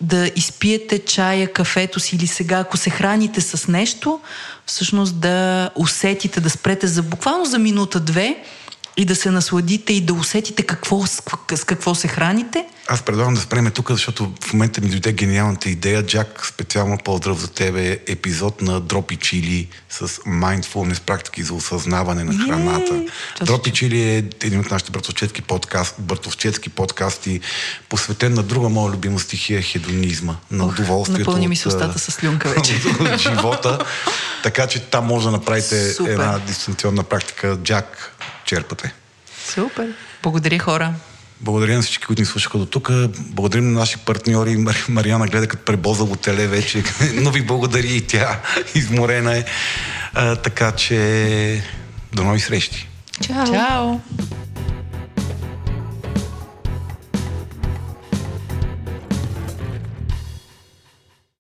[0.00, 4.20] да изпиете чая, кафето си или сега, ако се храните с нещо,
[4.66, 8.44] всъщност да усетите, да спрете за буквално за минута-две
[8.96, 11.22] и да се насладите и да усетите какво, с,
[11.66, 12.64] какво се храните.
[12.88, 16.06] Аз предлагам да спреме тук, защото в момента ми дойде гениалната идея.
[16.06, 22.44] Джак, специално поздрав за тебе, епизод на Дропи Чили с mindfulness практики за осъзнаване на
[22.44, 23.02] храната.
[23.42, 27.40] Дропи Чили е един от нашите братовчетски, подкаст, братовчетски подкасти,
[27.88, 31.30] посветен на друга моя любима стихия хедонизма, на удоволствието.
[31.30, 32.80] Напълни ми с устата с слюнка вече.
[33.00, 33.78] от живота.
[34.42, 36.12] Така че там може да направите Супер.
[36.12, 37.58] една дистанционна практика.
[37.62, 38.14] Джак,
[38.54, 38.94] черпате.
[39.48, 39.88] Супер.
[40.22, 40.94] Благодаря хора.
[41.40, 42.90] Благодаря на всички, които ни слушаха до тук.
[43.18, 44.64] Благодарим на наши партньори.
[44.88, 48.40] Мариана гледа като пребозало теле вече, но ви благодари и тя.
[48.74, 49.44] Изморена е.
[50.14, 51.62] А, така че
[52.12, 52.88] до нови срещи.
[53.26, 53.46] Чао.
[53.46, 54.00] Чао.